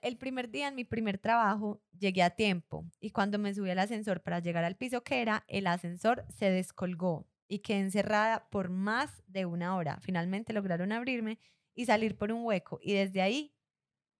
[0.00, 3.78] El primer día en mi primer trabajo llegué a tiempo y cuando me subí al
[3.78, 8.68] ascensor para llegar al piso que era, el ascensor se descolgó y quedé encerrada por
[8.70, 9.98] más de una hora.
[10.00, 11.38] Finalmente lograron abrirme
[11.74, 13.54] y salir por un hueco y desde ahí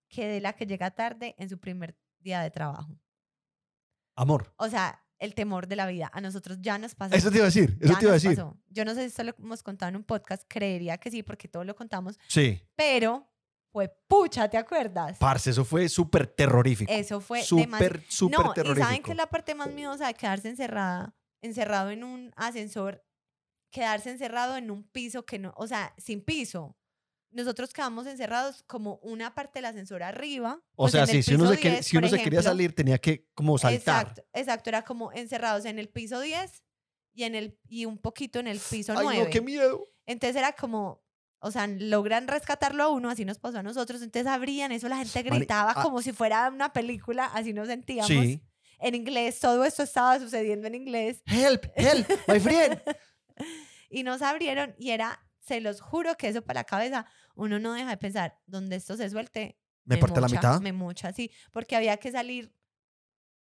[0.09, 2.99] quedé la que llega tarde en su primer día de trabajo.
[4.17, 4.53] Amor.
[4.59, 6.11] O sea, el temor de la vida.
[6.13, 7.15] A nosotros ya nos pasó.
[7.15, 7.77] Eso te iba a decir.
[7.81, 8.31] Eso te iba a decir.
[8.37, 8.59] pasó.
[8.69, 11.49] Yo no sé si esto lo hemos contado en un podcast, creería que sí, porque
[11.49, 12.61] todo lo contamos, Sí.
[12.77, 13.29] pero
[13.73, 15.19] fue pucha, ¿te acuerdas?
[15.19, 16.93] Parce, eso fue súper terrorífico.
[16.93, 17.43] Eso fue.
[17.43, 18.87] Súper, súper No, y terrorífico.
[18.87, 23.05] saben que es la parte más miedosa de quedarse encerrada, encerrado en un ascensor,
[23.75, 26.77] quedarse encerrado en un piso que no, o sea, sin piso.
[27.33, 30.63] Nosotros quedamos encerrados como una parte del ascensor arriba.
[30.77, 32.39] O pues, sea, sí, si uno, piso se, quer- 10, si uno por se quería
[32.39, 32.53] ejemplo.
[32.53, 34.07] salir, tenía que como saltar.
[34.07, 36.63] Exacto, exacto, era como encerrados en el piso 10
[37.15, 39.25] y, en el, y un poquito en el piso Ay, 9.
[39.25, 39.85] no, qué miedo.
[40.07, 41.03] Entonces era como,
[41.41, 44.03] o sea, logran rescatarlo a uno, así nos pasó a nosotros.
[44.03, 45.83] Entonces abrían eso, la gente gritaba ah.
[45.83, 48.07] como si fuera una película, así nos sentíamos.
[48.07, 48.41] Sí.
[48.79, 51.23] En inglés, todo esto estaba sucediendo en inglés.
[51.27, 52.81] Help, help, my friend.
[53.91, 57.07] Y nos abrieron y era, se los juro que eso para la cabeza,
[57.37, 60.61] uno no deja de pensar, donde esto se suelte, Me parte la mocha, mitad.
[60.61, 62.53] Me mocha, sí, porque había que salir,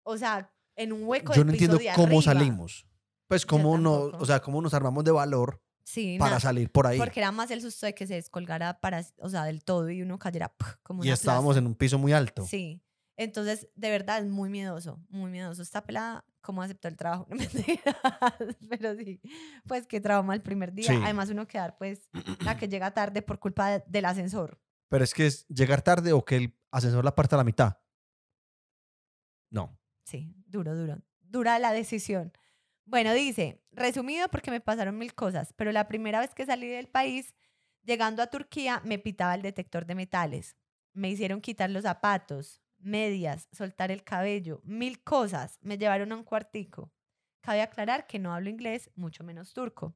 [0.04, 2.22] o sea, en un hueco Yo del no piso entiendo de cómo arriba.
[2.22, 2.86] salimos.
[3.28, 4.24] Pues cómo no, tampoco.
[4.24, 6.98] o sea, cómo nos armamos de valor Sí, para nada, salir por ahí.
[7.00, 10.02] porque era más el susto de que se descolgara para, o sea, del todo y
[10.04, 10.76] uno cayera ¡puf!
[10.84, 11.60] como Y una estábamos plasta.
[11.60, 12.46] en un piso muy alto.
[12.46, 12.83] Sí.
[13.16, 15.62] Entonces, de verdad, es muy miedoso, muy miedoso.
[15.62, 17.28] Esta pelada, ¿cómo aceptó el trabajo?
[17.30, 17.96] No mentiras,
[18.70, 19.22] pero sí,
[19.68, 20.88] pues qué trauma el primer día.
[20.90, 21.00] Sí.
[21.04, 22.10] Además, uno quedar, pues,
[22.44, 24.60] la que llega tarde por culpa de- del ascensor.
[24.90, 27.78] Pero es que es llegar tarde o que el ascensor la parte a la mitad.
[29.52, 29.80] No.
[30.06, 31.02] Sí, duro, duro.
[31.22, 32.32] Dura la decisión.
[32.86, 36.90] Bueno, dice, resumido porque me pasaron mil cosas, pero la primera vez que salí del
[36.90, 37.34] país,
[37.84, 40.58] llegando a Turquía, me pitaba el detector de metales.
[40.94, 45.60] Me hicieron quitar los zapatos, medias, soltar el cabello, mil cosas.
[45.62, 46.92] Me llevaron a un cuartico.
[47.42, 49.96] Cabe aclarar que no hablo inglés, mucho menos turco.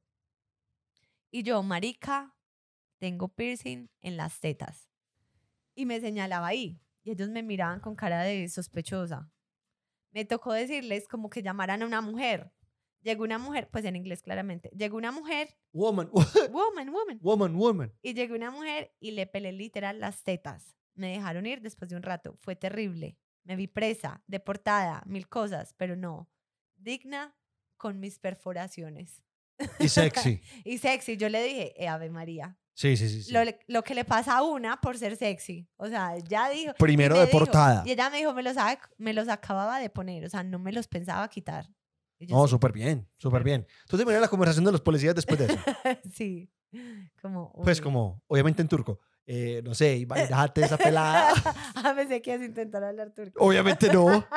[1.30, 2.36] Y yo, marica,
[2.98, 4.90] tengo piercing en las tetas.
[5.74, 6.80] Y me señalaba ahí.
[7.04, 9.30] Y ellos me miraban con cara de sospechosa.
[10.10, 12.52] Me tocó decirles como que llamaran a una mujer.
[13.02, 14.70] Llegó una mujer, pues en inglés claramente.
[14.76, 16.10] Llegó una mujer, Woman,
[16.50, 17.18] woman, woman.
[17.22, 17.94] woman, woman.
[18.02, 20.77] Y llegó una mujer y le pelé literal las tetas.
[20.98, 22.36] Me dejaron ir después de un rato.
[22.40, 23.16] Fue terrible.
[23.44, 26.28] Me vi presa, deportada, mil cosas, pero no.
[26.76, 27.34] Digna
[27.76, 29.22] con mis perforaciones.
[29.78, 30.40] Y sexy.
[30.64, 31.16] Y sexy.
[31.16, 32.58] Yo le dije, eh, Ave María.
[32.74, 33.22] Sí, sí, sí.
[33.22, 33.32] sí.
[33.32, 35.68] Lo, lo que le pasa a una por ser sexy.
[35.76, 36.72] O sea, ya dijo.
[36.78, 37.82] Primero me de dijo- portada.
[37.86, 38.56] Y ella me dijo, me los,
[38.98, 40.24] me los acababa de poner.
[40.24, 41.66] O sea, no me los pensaba quitar.
[42.20, 43.66] No, súper bien, súper bien.
[43.82, 45.58] Entonces, mira la conversación de los policías después de eso.
[46.12, 46.50] sí.
[47.22, 47.52] Como.
[47.62, 49.00] Pues como, obviamente en turco.
[49.30, 51.34] Eh, no sé, imagínate esa pelada.
[51.74, 53.44] ah, pensé que ibas a intentar hablar turco.
[53.44, 54.26] Obviamente no.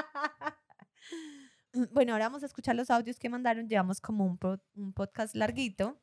[1.94, 3.70] Bueno, ahora vamos a escuchar los audios que mandaron.
[3.70, 4.38] Llevamos como un,
[4.76, 5.98] un podcast larguito.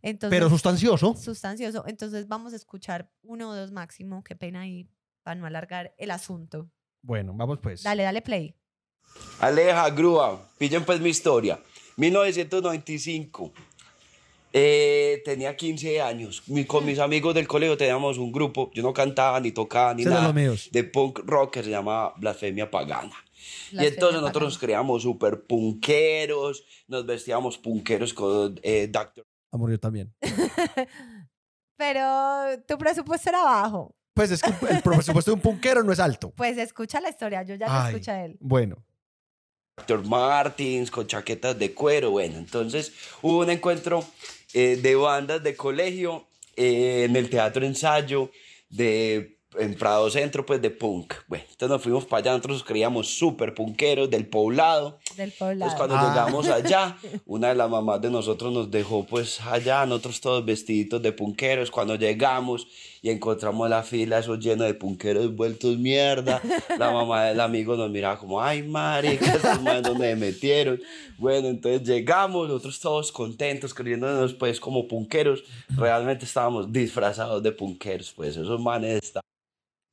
[0.00, 1.14] Entonces, Pero sustancioso.
[1.14, 1.84] sustancioso.
[1.86, 4.24] Entonces vamos a escuchar uno o dos máximo.
[4.24, 4.88] Qué pena ahí
[5.22, 6.70] para no alargar el asunto.
[7.02, 7.82] Bueno, vamos pues.
[7.82, 8.56] Dale, dale play.
[9.40, 11.60] Aleja, grúa, pillen pues mi historia.
[11.98, 13.52] 1995.
[14.56, 16.44] Eh, tenía 15 años.
[16.46, 18.70] Mi- con mis amigos del colegio teníamos un grupo.
[18.72, 20.32] Yo no cantaba ni tocaba ni nada.
[20.70, 23.16] De punk rock que se llama Blasfemia Pagana.
[23.72, 24.44] y entonces nosotros pagana.
[24.46, 26.64] nos creíamos súper punqueros.
[26.86, 29.26] Nos vestíamos punqueros con eh, Dr.
[29.50, 30.14] Amor, yo también.
[31.76, 33.94] Pero tu presupuesto era bajo.
[34.14, 36.30] Pues es que el presupuesto de un punquero no es alto.
[36.36, 37.42] Pues escucha la historia.
[37.42, 38.36] Yo ya la Ay, escuché a él.
[38.40, 38.76] Bueno.
[39.76, 40.06] Dr.
[40.06, 42.12] Martins con chaquetas de cuero.
[42.12, 42.92] Bueno, entonces
[43.22, 44.04] hubo un encuentro
[44.54, 46.26] eh, de bandas de colegio
[46.56, 48.30] eh, en el Teatro Ensayo
[48.70, 51.14] de en Prado Centro, pues de punk.
[51.28, 54.98] Bueno, entonces nos fuimos para allá, nosotros nos creíamos súper punqueros del poblado.
[55.16, 55.76] Del Entonces poblado.
[55.76, 56.08] cuando Ah.
[56.08, 56.96] llegamos allá,
[57.26, 61.70] una de las mamás de nosotros nos dejó pues allá, nosotros todos vestiditos de punqueros.
[61.70, 62.66] Cuando llegamos
[63.04, 66.40] y encontramos la fila, eso lleno de punqueros vueltos mierda,
[66.78, 70.80] la mamá del amigo nos miraba como, ay marica, estos manes donde me metieron.
[71.18, 75.44] Bueno, entonces llegamos, nosotros todos contentos, creyéndonos pues como punqueros.
[75.76, 79.22] Realmente estábamos disfrazados de punqueros, pues esos manes estaban...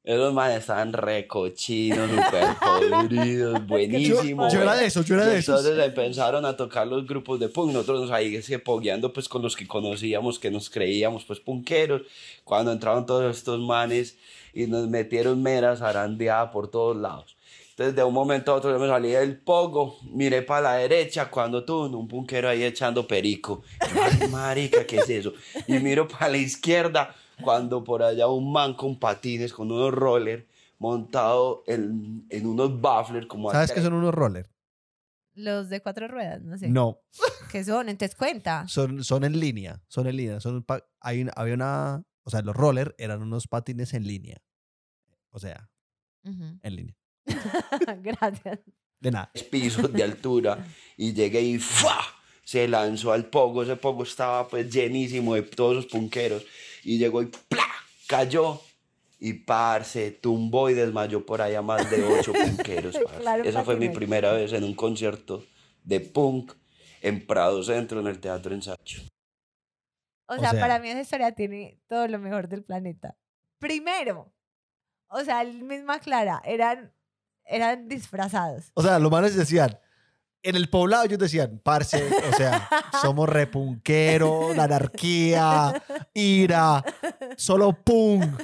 [0.04, 4.52] Esos manes estaban recochinos, súper podridos, buenísimos.
[4.52, 5.60] Yo era de esos, yo era de esos.
[5.64, 9.43] Entonces empezaron a tocar los grupos de punk, nosotros nos ahí ese, pogueando pues con
[9.43, 12.02] los que conocíamos, que nos creíamos pues punqueros,
[12.43, 14.18] cuando entraron todos estos manes
[14.56, 17.38] y nos metieron meras zarandeada por todos lados.
[17.70, 21.30] Entonces de un momento a otro yo me salí del pogo, miré para la derecha
[21.30, 23.62] cuando tú, un punquero ahí echando perico.
[23.82, 25.34] Yo, Ay, marica, ¿qué es eso?
[25.68, 30.46] Y miro para la izquierda cuando por allá un man con patines, con unos rollers,
[30.80, 34.50] montado en, en unos bafflers como ¿Sabes qué son unos rollers?
[35.34, 36.68] Los de cuatro ruedas, no sé.
[36.70, 37.00] No,
[37.52, 37.88] ¿Qué son?
[37.89, 38.68] Entonces cuenta.
[38.68, 39.82] son, son en línea.
[39.88, 40.39] Son en línea.
[40.42, 40.66] Son
[41.00, 42.04] hay una- había una.
[42.24, 44.42] O sea, los rollers eran unos patines en línea.
[45.30, 45.70] O sea,
[46.26, 46.60] Ujú.
[46.62, 46.96] en línea.
[48.02, 48.60] Gracias.
[49.00, 49.32] De nada.
[49.50, 50.66] pisos de altura
[50.98, 51.98] y llegué y ¡fua!
[52.44, 56.44] se lanzó al pogo, ese pogo estaba pues llenísimo de todos los punqueros
[56.84, 57.64] y llegó y ¡plá!
[58.08, 58.60] cayó
[59.20, 62.98] y parce, tumbó y desmayó por allá más de ocho punqueros.
[63.20, 65.44] Claro, Esa fue mi primera vez en un concierto
[65.84, 66.54] de punk
[67.02, 69.02] en Prado Centro en el Teatro Ensayo.
[70.28, 73.16] O O sea, sea- para mí esa historia tiene todo lo mejor del planeta.
[73.60, 74.34] Primero,
[75.08, 76.94] o sea, el misma Clara, eran,
[77.46, 78.72] eran disfrazados.
[78.74, 79.78] O sea, los manes decían.
[80.44, 82.68] En el poblado ellos decían, parce, o sea,
[83.02, 85.84] somos repunqueros, la anarquía,
[86.16, 86.84] ira,
[87.38, 88.42] solo punk,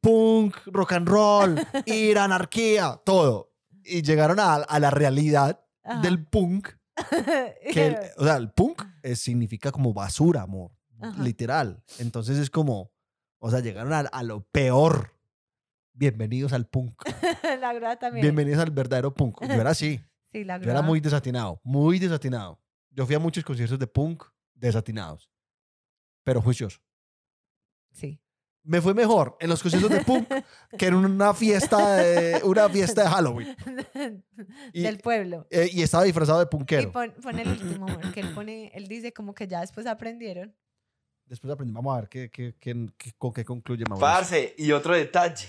[0.00, 3.52] punk, rock and roll, ira, anarquía, todo.
[3.84, 6.00] Y llegaron a, a la realidad Ajá.
[6.00, 6.70] del punk,
[7.72, 11.22] que, el- o sea, el punk es- significa como basura, amor, Ajá.
[11.22, 11.80] literal.
[12.00, 12.90] Entonces es como,
[13.38, 15.12] o sea, llegaron a, a lo peor.
[15.92, 17.00] Bienvenidos al punk.
[17.60, 18.22] la grúa también.
[18.22, 19.40] Bienvenidos al verdadero punk.
[19.46, 20.00] Yo era así.
[20.32, 22.60] Sí, la Yo era muy desatinado, muy desatinado.
[22.90, 24.24] Yo fui a muchos conciertos de punk
[24.54, 25.30] desatinados,
[26.24, 26.80] pero juicioso.
[27.92, 28.20] Sí.
[28.62, 30.28] Me fue mejor en los conciertos de punk
[30.76, 33.56] que en una fiesta de, una fiesta de Halloween.
[34.72, 35.46] Y- Del pueblo.
[35.50, 36.90] Eh, y estaba disfrazado de Y punkero.
[36.92, 40.54] pon, pon el último, amor, que él pone, él dice como que ya después aprendieron.
[41.26, 44.00] Después aprendimos, vamos a ver qué, qué, qué- qué- con qué concluye Mauricio.
[44.06, 45.46] Parce, y otro detalle.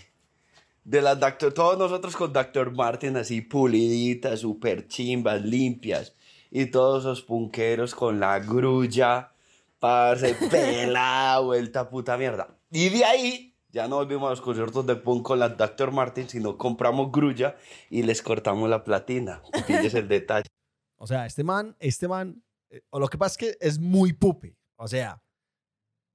[0.87, 1.53] De las Dr.
[1.53, 2.71] Todos nosotros con Dr.
[2.71, 6.15] Martin así puliditas, súper chimbas, limpias.
[6.49, 9.33] Y todos esos punqueros con la grulla,
[9.79, 12.57] parce, pelada, vuelta puta mierda.
[12.71, 15.91] Y de ahí ya no volvimos a los conciertos de punk con la Dr.
[15.91, 17.57] Martin, sino compramos grulla
[17.89, 19.41] y les cortamos la platina.
[19.67, 20.47] Pilles el detalle.
[20.95, 24.13] O sea, este man, este man, eh, o lo que pasa es que es muy
[24.13, 24.55] pupe.
[24.77, 25.21] O sea,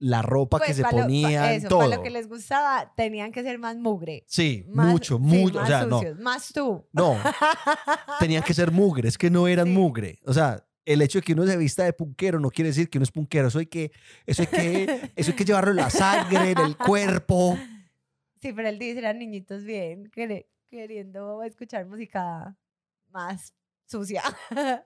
[0.04, 1.78] la ropa que Pues, se ponía, todo.
[1.78, 4.24] para lo que les gustaba, tenían que ser más mugre.
[4.26, 5.54] Sí, Más- mucho, sí, mucho.
[5.60, 6.02] más o sea, no.
[6.20, 6.84] Más tú.
[6.92, 7.16] No,
[8.18, 9.72] tenían que ser mugre, es que no eran Sí.
[9.72, 10.18] mugre.
[10.26, 12.98] O sea, el hecho de que uno se vista de punquero no quiere decir que
[12.98, 13.46] uno es punquero.
[13.46, 13.92] Eso hay que,
[14.26, 17.56] eso hay que, eso hay que llevarlo en la sangre, en el cuerpo.
[18.40, 20.10] Sí, pero él dice, eran niñitos bien,
[20.68, 22.56] queriendo escuchar música
[23.10, 23.54] más
[23.86, 24.22] sucia.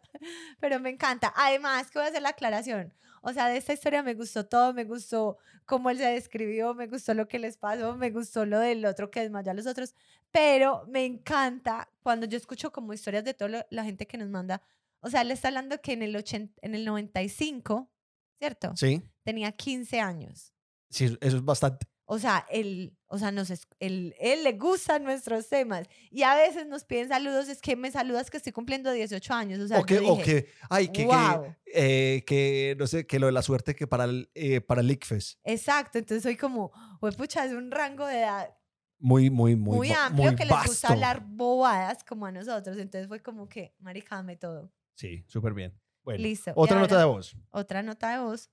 [0.61, 1.33] pero me encanta.
[1.35, 2.93] Además, que voy a hacer la aclaración.
[3.29, 6.87] O sea, de esta historia me gustó todo, me gustó cómo él se describió, me
[6.87, 9.97] gustó lo que les pasó, me gustó lo del otro que desmayó a los otros,
[10.31, 14.63] pero me encanta cuando yo escucho como historias de toda la gente que nos manda.
[15.01, 17.91] O sea, él está hablando que en el, 80, en el 95,
[18.39, 18.77] ¿cierto?
[18.77, 20.53] Sí, Tenía 15 años.
[20.89, 21.85] sí, eso es bastante.
[22.09, 25.89] O sea, él, o sea, nos, es- él, él le gustan nuestros temas.
[26.11, 29.59] Y a veces nos piden saludos, es que me saludas que estoy cumpliendo 18 años.
[29.59, 31.55] O sea, o que, yo o dije, que, ay, que, que, "Guau".
[31.67, 34.91] eh, que, no sé, que lo de la suerte que para el, eh, para el
[34.93, 35.41] ICFES.
[35.43, 36.71] Exacto, entonces soy como,
[37.19, 38.55] pucha, es un rango de edad
[38.99, 40.71] Muy, muy, muy, muy, amplio muy que les vasto.
[40.71, 42.79] gusta hablar bobadas como a nosotros.
[42.79, 44.73] Entonces fue como que, maricame todo.
[44.95, 45.79] Sí, súper bien.
[46.05, 46.53] Bueno, Listo.
[46.55, 47.37] otra nota de ahora, voz.
[47.51, 48.49] Otra nota de voz.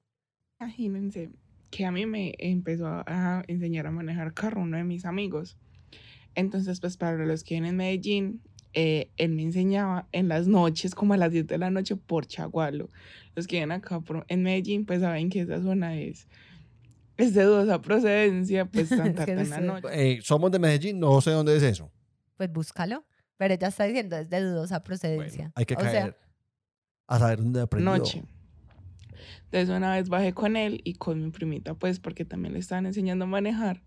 [0.60, 1.30] Imagínense
[1.76, 5.58] que a mí me empezó a- enseñar a manejar carro uno de mis amigos.
[6.36, 8.42] Entonces, pues para los que vienen en Medellín,
[8.74, 12.26] eh, él me enseñaba en las noches, como a las 10 de la noche, por
[12.28, 12.90] Chagualo.
[13.36, 16.28] Los que vienen acá por- en Medellín, pues saben que esa zona es,
[17.18, 19.88] es de dudosa procedencia, pues tan Es que tarde en la noche.
[19.92, 21.92] Eh, somos de Medellín, no sé dónde es eso.
[22.38, 23.04] Pues búscalo.
[23.38, 25.52] Pero ella está diciendo, es de dudosa Bueno, procedencia.
[25.56, 26.18] hay que O sea, caer
[27.08, 27.92] a saber dónde aprendió.
[27.98, 28.24] noche.
[29.46, 32.86] Entonces una vez bajé con él y con mi primita, pues porque también le estaban
[32.86, 33.82] enseñando a manejar.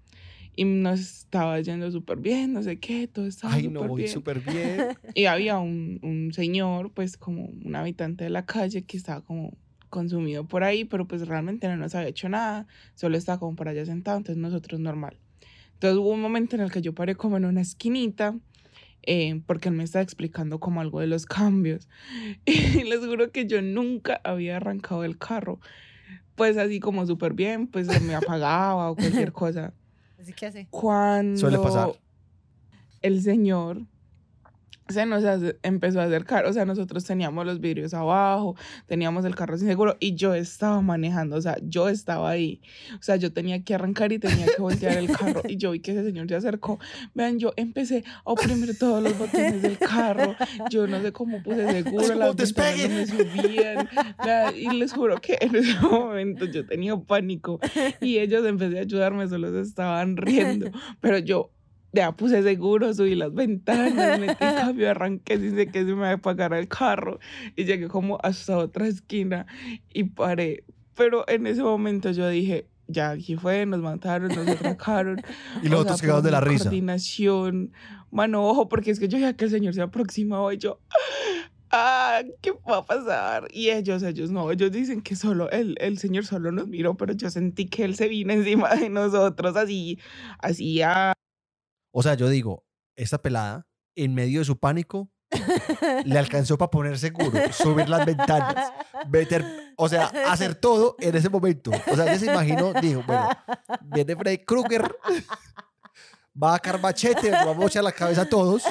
[0.59, 4.41] Y nos estaba yendo súper bien, no sé qué, todo estaba Ay, no, voy súper
[4.51, 4.97] bien.
[5.15, 9.57] Y había un, un señor, pues como un habitante de la calle que estaba como
[9.91, 13.69] consumido por ahí, pero pues realmente no nos había hecho nada, solo estaba como por
[13.69, 15.19] allá sentado, entonces nosotros normal.
[15.75, 18.35] Entonces hubo un momento en el que yo paré como en una esquinita,
[19.07, 21.89] eh, porque él me estaba explicando como algo de los cambios.
[22.45, 25.61] Y les juro que yo nunca había arrancado el carro,
[26.35, 29.73] pues así como súper bien, pues se me apagaba o cualquier cosa.
[30.21, 30.67] Así que hace.
[30.71, 31.93] Cuando Suele pasar.
[33.03, 33.83] el señor
[34.89, 38.57] se nos hace- empezó a acercar, o sea, nosotros teníamos los vidrios abajo,
[38.87, 42.61] teníamos el carro sin seguro y yo estaba manejando, o sea, yo estaba ahí,
[42.99, 45.81] o sea, yo tenía que arrancar y tenía que voltear el carro y yo vi
[45.81, 46.79] que ese señor se acercó.
[47.15, 50.35] Vean, yo empecé a oprimir todos los botones del carro,
[50.71, 55.17] yo no sé cómo puse seguro, las ventanas no me subían, nada, y les juro
[55.21, 57.59] que en ese momento yo tenía pánico
[58.01, 60.71] y ellos en vez de ayudarme solo se estaban riendo,
[61.01, 61.51] pero yo
[61.97, 66.59] ya puse seguro, subí las ventanas, metí cambio, arranqué sin sé que se me apagara
[66.59, 67.19] el carro
[67.57, 69.47] y llegué como hasta otra esquina
[69.93, 70.65] y paré.
[70.95, 75.23] Pero en ese momento yo dije, ya aquí fue, nos mataron, nos atracaron.
[75.63, 76.65] Y los otros cagados de la risa.
[76.65, 77.73] Coordinación.
[78.11, 80.81] Mano, ojo, porque es que yo ya que el señor se aproximaba y yo,
[81.71, 83.49] ah, ¿qué va a pasar?
[83.51, 87.15] Y ellos, ellos no, ellos dicen que solo, el, el señor solo nos miró, pero
[87.15, 89.99] yo sentí que él se vino encima de nosotros, así,
[90.39, 91.16] así, ah,
[91.99, 95.11] O sea, yo digo, esta pelada, en medio de su pánico,
[96.05, 98.71] le alcanzó para poner seguro, subir las ventanas,
[99.09, 99.43] meter,
[99.79, 101.71] o sea, hacer todo en ese momento.
[101.91, 103.31] O sea, ella se imaginó, dijo, bueno,
[103.81, 104.95] viene Freddy Krueger,
[106.43, 108.63] va a sacar machete, nos vamos a echar la cabeza a todos.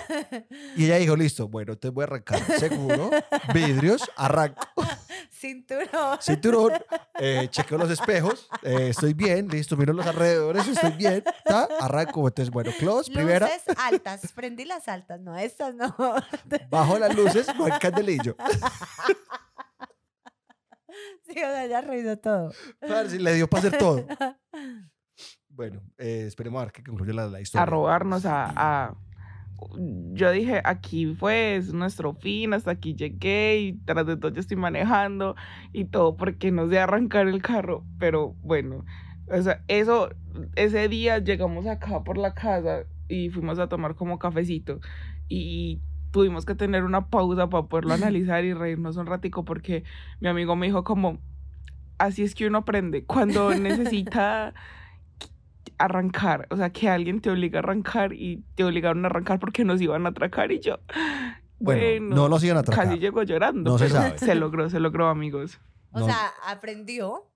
[0.75, 3.09] Y ella dijo, listo, bueno, entonces voy a arrancar seguro,
[3.53, 4.67] vidrios, arranco,
[5.31, 6.17] Cinturón.
[6.21, 6.73] cinturón,
[7.19, 12.27] eh, chequeo los espejos, eh, estoy bien, listo, miro los alrededores, estoy bien, ta, arranco.
[12.27, 14.31] Entonces, bueno, close, primera, Luces altas.
[14.31, 15.95] Prendí las altas, no, estas no.
[16.69, 18.35] bajo las luces, no hay candelillo.
[21.27, 22.53] Sí, o sea, ya revisó todo.
[22.79, 24.05] Parce, le dio para hacer todo.
[25.55, 27.63] Bueno, eh, esperemos a ver qué concluye la, la historia.
[27.63, 28.95] a robarnos a, a-
[30.13, 34.39] Yo dije, aquí fue, es nuestro fin, hasta aquí llegué y tras de todo yo
[34.41, 35.35] estoy manejando
[35.73, 38.85] y todo porque no sé arrancar el carro, pero bueno,
[39.29, 40.09] o sea, eso,
[40.55, 44.79] ese día llegamos acá por la casa y fuimos a tomar como cafecito
[45.29, 45.79] y
[46.11, 49.83] tuvimos que tener una pausa para poderlo analizar y reírnos un ratico porque
[50.19, 51.19] mi amigo me dijo como,
[51.97, 54.53] así es que uno aprende, cuando necesita
[55.77, 59.63] arrancar, o sea, que alguien te obliga a arrancar y te obligaron a arrancar porque
[59.65, 60.79] nos iban a atracar y yo,
[61.59, 62.85] Bueno, no nos iban a atracar.
[62.85, 63.71] Casi llegó llorando.
[63.71, 64.17] No se sabe.
[64.17, 65.59] Se logró, se logró, amigos.
[65.91, 66.05] O No.
[66.05, 67.31] sea, aprendió,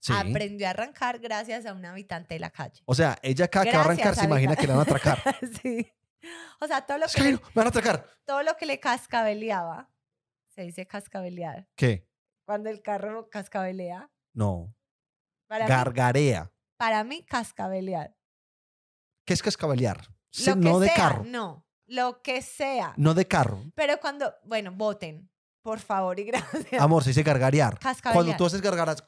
[0.00, 0.12] Sí.
[0.16, 2.82] aprendió a arrancar gracias a un habitante de la calle.
[2.86, 4.82] O sea, ella cada que va a arrancar Gracias, se imagina que la van a
[4.82, 5.18] atracar.
[5.62, 5.86] sí.
[6.60, 8.06] O sea, todo lo, Es que que le, van a atracar.
[8.24, 9.88] todo lo que le cascabeleaba,
[10.48, 11.66] se dice cascabelear.
[11.76, 12.06] ¿Qué?
[12.44, 14.74] Cuando el carro cascabelea, No.
[15.46, 16.50] para, mí, Gargarea.
[16.80, 18.16] Para mí cascabelear.
[19.26, 20.00] ¿Qué es cascabelear?
[20.32, 21.24] Que no de sea, carro.
[21.26, 22.94] no, lo que sea.
[22.96, 23.62] No de carro.
[23.74, 25.30] Pero cuando, bueno, voten,
[25.62, 26.80] por favor y gracias.
[26.80, 27.78] Amor, se dice gargarear.
[27.78, 28.36] Cuando Cascabelear.
[28.38, 29.04] tú haces gargaras,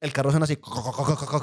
[0.00, 0.54] el carro suena así.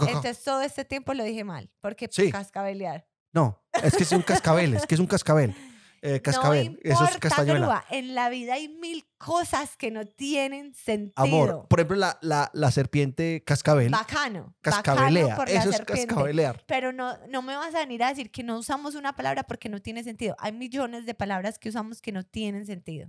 [0.08, 2.32] Entonces todo este tiempo lo dije mal, porque Sí.
[2.32, 3.08] cascabelear.
[3.32, 5.56] No, es que es un cascabel, es que es un cascabel.
[6.06, 7.60] Eh, cascabel, no eso es importa, castañuela.
[7.66, 11.14] grúa, En la vida hay mil cosas que no tienen sentido.
[11.16, 14.54] Amor, por ejemplo, la, la, la serpiente cascabel, Bacano.
[14.62, 15.24] cascabelea.
[15.28, 16.08] bacano por Eso es serpiente.
[16.08, 16.62] cascabelear.
[16.68, 19.70] Pero no, no me vas a venir a decir que no usamos una palabra porque
[19.70, 20.36] no tiene sentido.
[20.40, 23.08] Hay millones de palabras que usamos que no tienen sentido.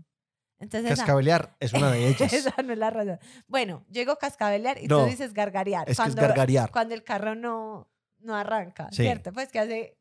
[0.61, 2.33] Entonces, esa, Cascabelear es una de ellas.
[2.33, 3.19] esa no es la razón.
[3.49, 5.83] Bueno, llego cascabelear y No, tú dices gargarear.
[5.83, 6.71] es que es cuando, gargarear.
[6.71, 7.91] cuando el carro no,
[8.21, 9.03] no arranca, Sí.
[9.03, 9.33] ¿cierto?
[9.33, 9.99] Pues que hace...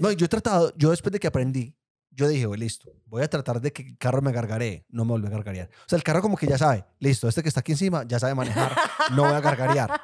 [0.00, 1.76] No, yo he tratado, yo después de que aprendí,
[2.10, 5.12] yo dije, "Bueno, listo, voy a tratar de que el carro me gargaree, no me
[5.12, 5.68] vuelve a gargarear.
[5.68, 8.18] O sea, el carro como que ya sabe, listo, este que está aquí encima ya
[8.18, 8.76] sabe manejar,
[9.12, 10.00] no voy a gargarear.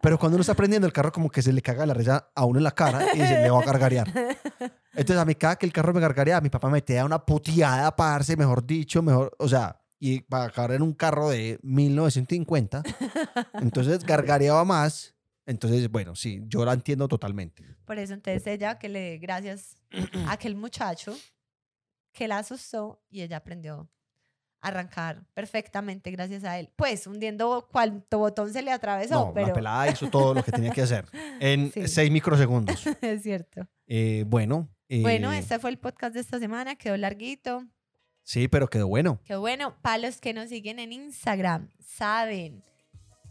[0.00, 2.44] Pero cuando uno está aprendiendo, el carro como que se le caga la risa a
[2.44, 4.08] uno en la cara y dice, le va a gargarear.
[4.94, 7.94] Entonces a mí cada que el carro me gargareaba, mi papá me metía una puteada,
[7.94, 12.82] parce, mejor dicho, mejor, o sea, y para acabar en un carro de 1950,
[13.54, 15.14] entonces gargareaba más.
[15.50, 17.64] Entonces, bueno, sí, yo la entiendo totalmente.
[17.84, 19.76] Por eso entonces ella que le gracias
[20.26, 21.16] a aquel muchacho
[22.12, 23.88] que la asustó y ella aprendió
[24.60, 26.70] a arrancar perfectamente gracias a él.
[26.76, 30.52] Pues hundiendo cuánto botón se le atravesó, No, la pero pelada hizo todo lo que
[30.52, 31.06] tenía que hacer
[31.40, 31.88] en Sí.
[31.88, 32.86] seis microsegundos.
[33.00, 33.66] es cierto.
[33.86, 34.68] Eh, bueno.
[35.02, 37.64] Bueno, eh, este fue el podcast de esta semana, quedó larguito.
[38.22, 39.20] Sí, pero quedó bueno.
[39.24, 42.62] Qué bueno, para los que nos siguen en Instagram, saben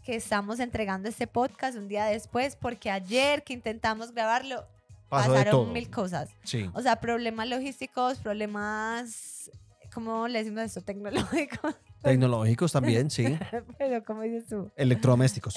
[0.04, 4.66] que estamos entregando este podcast un día después porque ayer que intentamos grabarlo
[5.08, 6.30] pasaron mil cosas.
[6.44, 6.70] Sí.
[6.72, 9.50] O sea, problemas logísticos, problemas,
[9.92, 10.80] ¿cómo le decimos esto?
[10.80, 11.74] Tecnológicos.
[12.02, 13.38] Tecnológicos también, sí.
[13.78, 14.70] Pero, ¿cómo dices tú?
[14.76, 15.54] Electrodomésticos.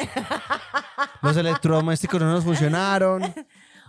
[1.21, 3.23] Los electrodomésticos no nos funcionaron.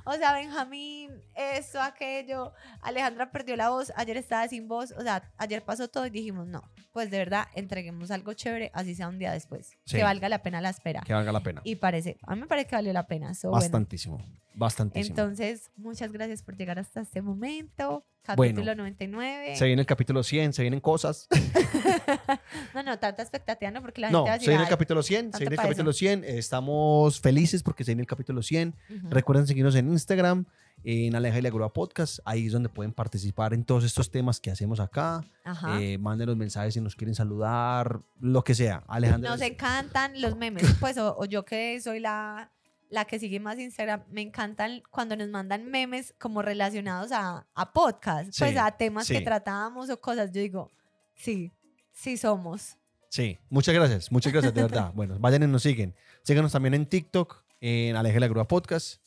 [0.05, 2.52] O sea, Benjamín, esto, aquello.
[2.82, 4.92] Alejandra perdió la voz, ayer estaba sin voz.
[4.92, 8.94] O sea, ayer pasó todo y dijimos, no, pues de verdad, entreguemos algo chévere, así
[8.94, 9.72] sea un día después.
[9.84, 9.96] Sí.
[9.96, 11.02] Que valga la pena la espera.
[11.07, 11.62] Que valga la pena.
[11.64, 13.34] Y parece, a mí me parece que valió la pena.
[13.34, 13.62] so, bueno.
[13.62, 14.24] Bastantísimo.
[14.55, 15.12] Bastantísimo.
[15.12, 18.05] Entonces, muchas gracias por llegar hasta este momento.
[18.36, 18.54] Bueno.
[18.54, 19.56] Capítulo 99.
[19.56, 21.28] se viene el capítulo 100, se vienen cosas.
[22.74, 24.70] No, no, tanta expectativa, no, porque la No, gente va a se viene el "Ay,
[24.70, 25.62] capítulo 100, se viene el eso".
[25.62, 26.24] capítulo 100.
[26.24, 28.74] Estamos felices porque se viene el capítulo 100.
[28.90, 29.08] ujú".
[29.10, 30.46] Recuerden seguirnos en Instagram,
[30.82, 32.18] en Aleja y la Grúa Podcast.
[32.24, 35.24] Ahí es donde pueden participar en todos estos temas que hacemos acá.
[35.44, 35.80] Ajá.
[35.80, 38.82] Eh, manden los mensajes si nos quieren saludar, lo que sea.
[38.88, 39.30] Alejandra.
[39.30, 40.64] Nos encantan los memes.
[40.80, 42.50] Pues, o, o yo que soy la,
[42.91, 47.72] la que sigue más Instagram, me encantan cuando nos mandan memes como relacionados a, a
[47.72, 50.30] podcast, Sí, pues a temas que tratábamos o cosas.
[50.32, 50.70] Yo digo,
[51.14, 51.53] sí,
[51.93, 52.76] sí somos.
[53.09, 54.93] Sí, muchas gracias, muchas gracias, de verdad.
[54.95, 55.95] Bueno, vayan y nos siguen.
[56.22, 59.01] Síganos también en TikTok, en Aleja y la Grúa Podcast,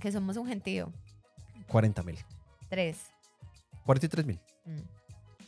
[0.00, 0.92] Que somos un gentío.
[1.68, 2.18] 40 mil.
[2.68, 2.98] Tres.
[3.86, 4.40] 43 mil.
[4.64, 4.80] Mm,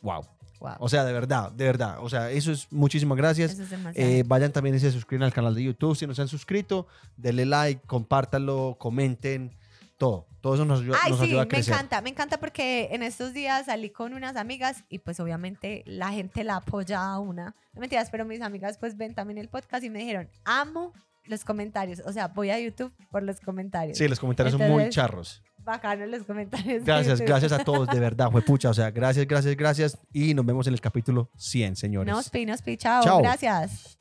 [0.03, 0.23] Wow.
[0.65, 0.77] Wow.
[0.79, 1.99] O sea, de verdad, de verdad.
[2.01, 3.53] O sea, eso es muchísimas gracias.
[3.59, 3.97] Eso es.
[3.97, 5.97] Eh, vayan también y se suscriben al canal de YouTube.
[5.97, 6.87] Si no se han suscrito,
[7.17, 9.53] denle like, compártanlo, comenten,
[9.99, 10.27] todo.
[10.41, 11.73] Todo eso nos, ayuda- Ay, nos sí, ayuda a me crecer.
[11.75, 16.11] encanta, me encanta porque en estos días salí con unas amigas y pues obviamente la
[16.11, 17.55] gente la apoya a una.
[17.73, 20.93] No mentiras, pero mis amigas pues ven también el podcast y me dijeron, amo
[21.27, 22.03] los comentarios.
[22.05, 23.97] O sea, voy a YouTube por los comentarios.
[23.97, 25.43] Sí, los comentarios son muy Entonces, charros.
[25.65, 26.85] Bacano los comentarios.
[26.85, 28.71] Gracias, gracias a todos, de verdad, fue pucha.
[28.71, 29.99] O sea, gracias, gracias, gracias.
[30.13, 32.15] Y nos vemos en el capítulo 100, señores.
[32.15, 33.03] Nos pi, nos pi, chao.
[33.03, 33.23] Chao.
[33.23, 33.97] Gracias.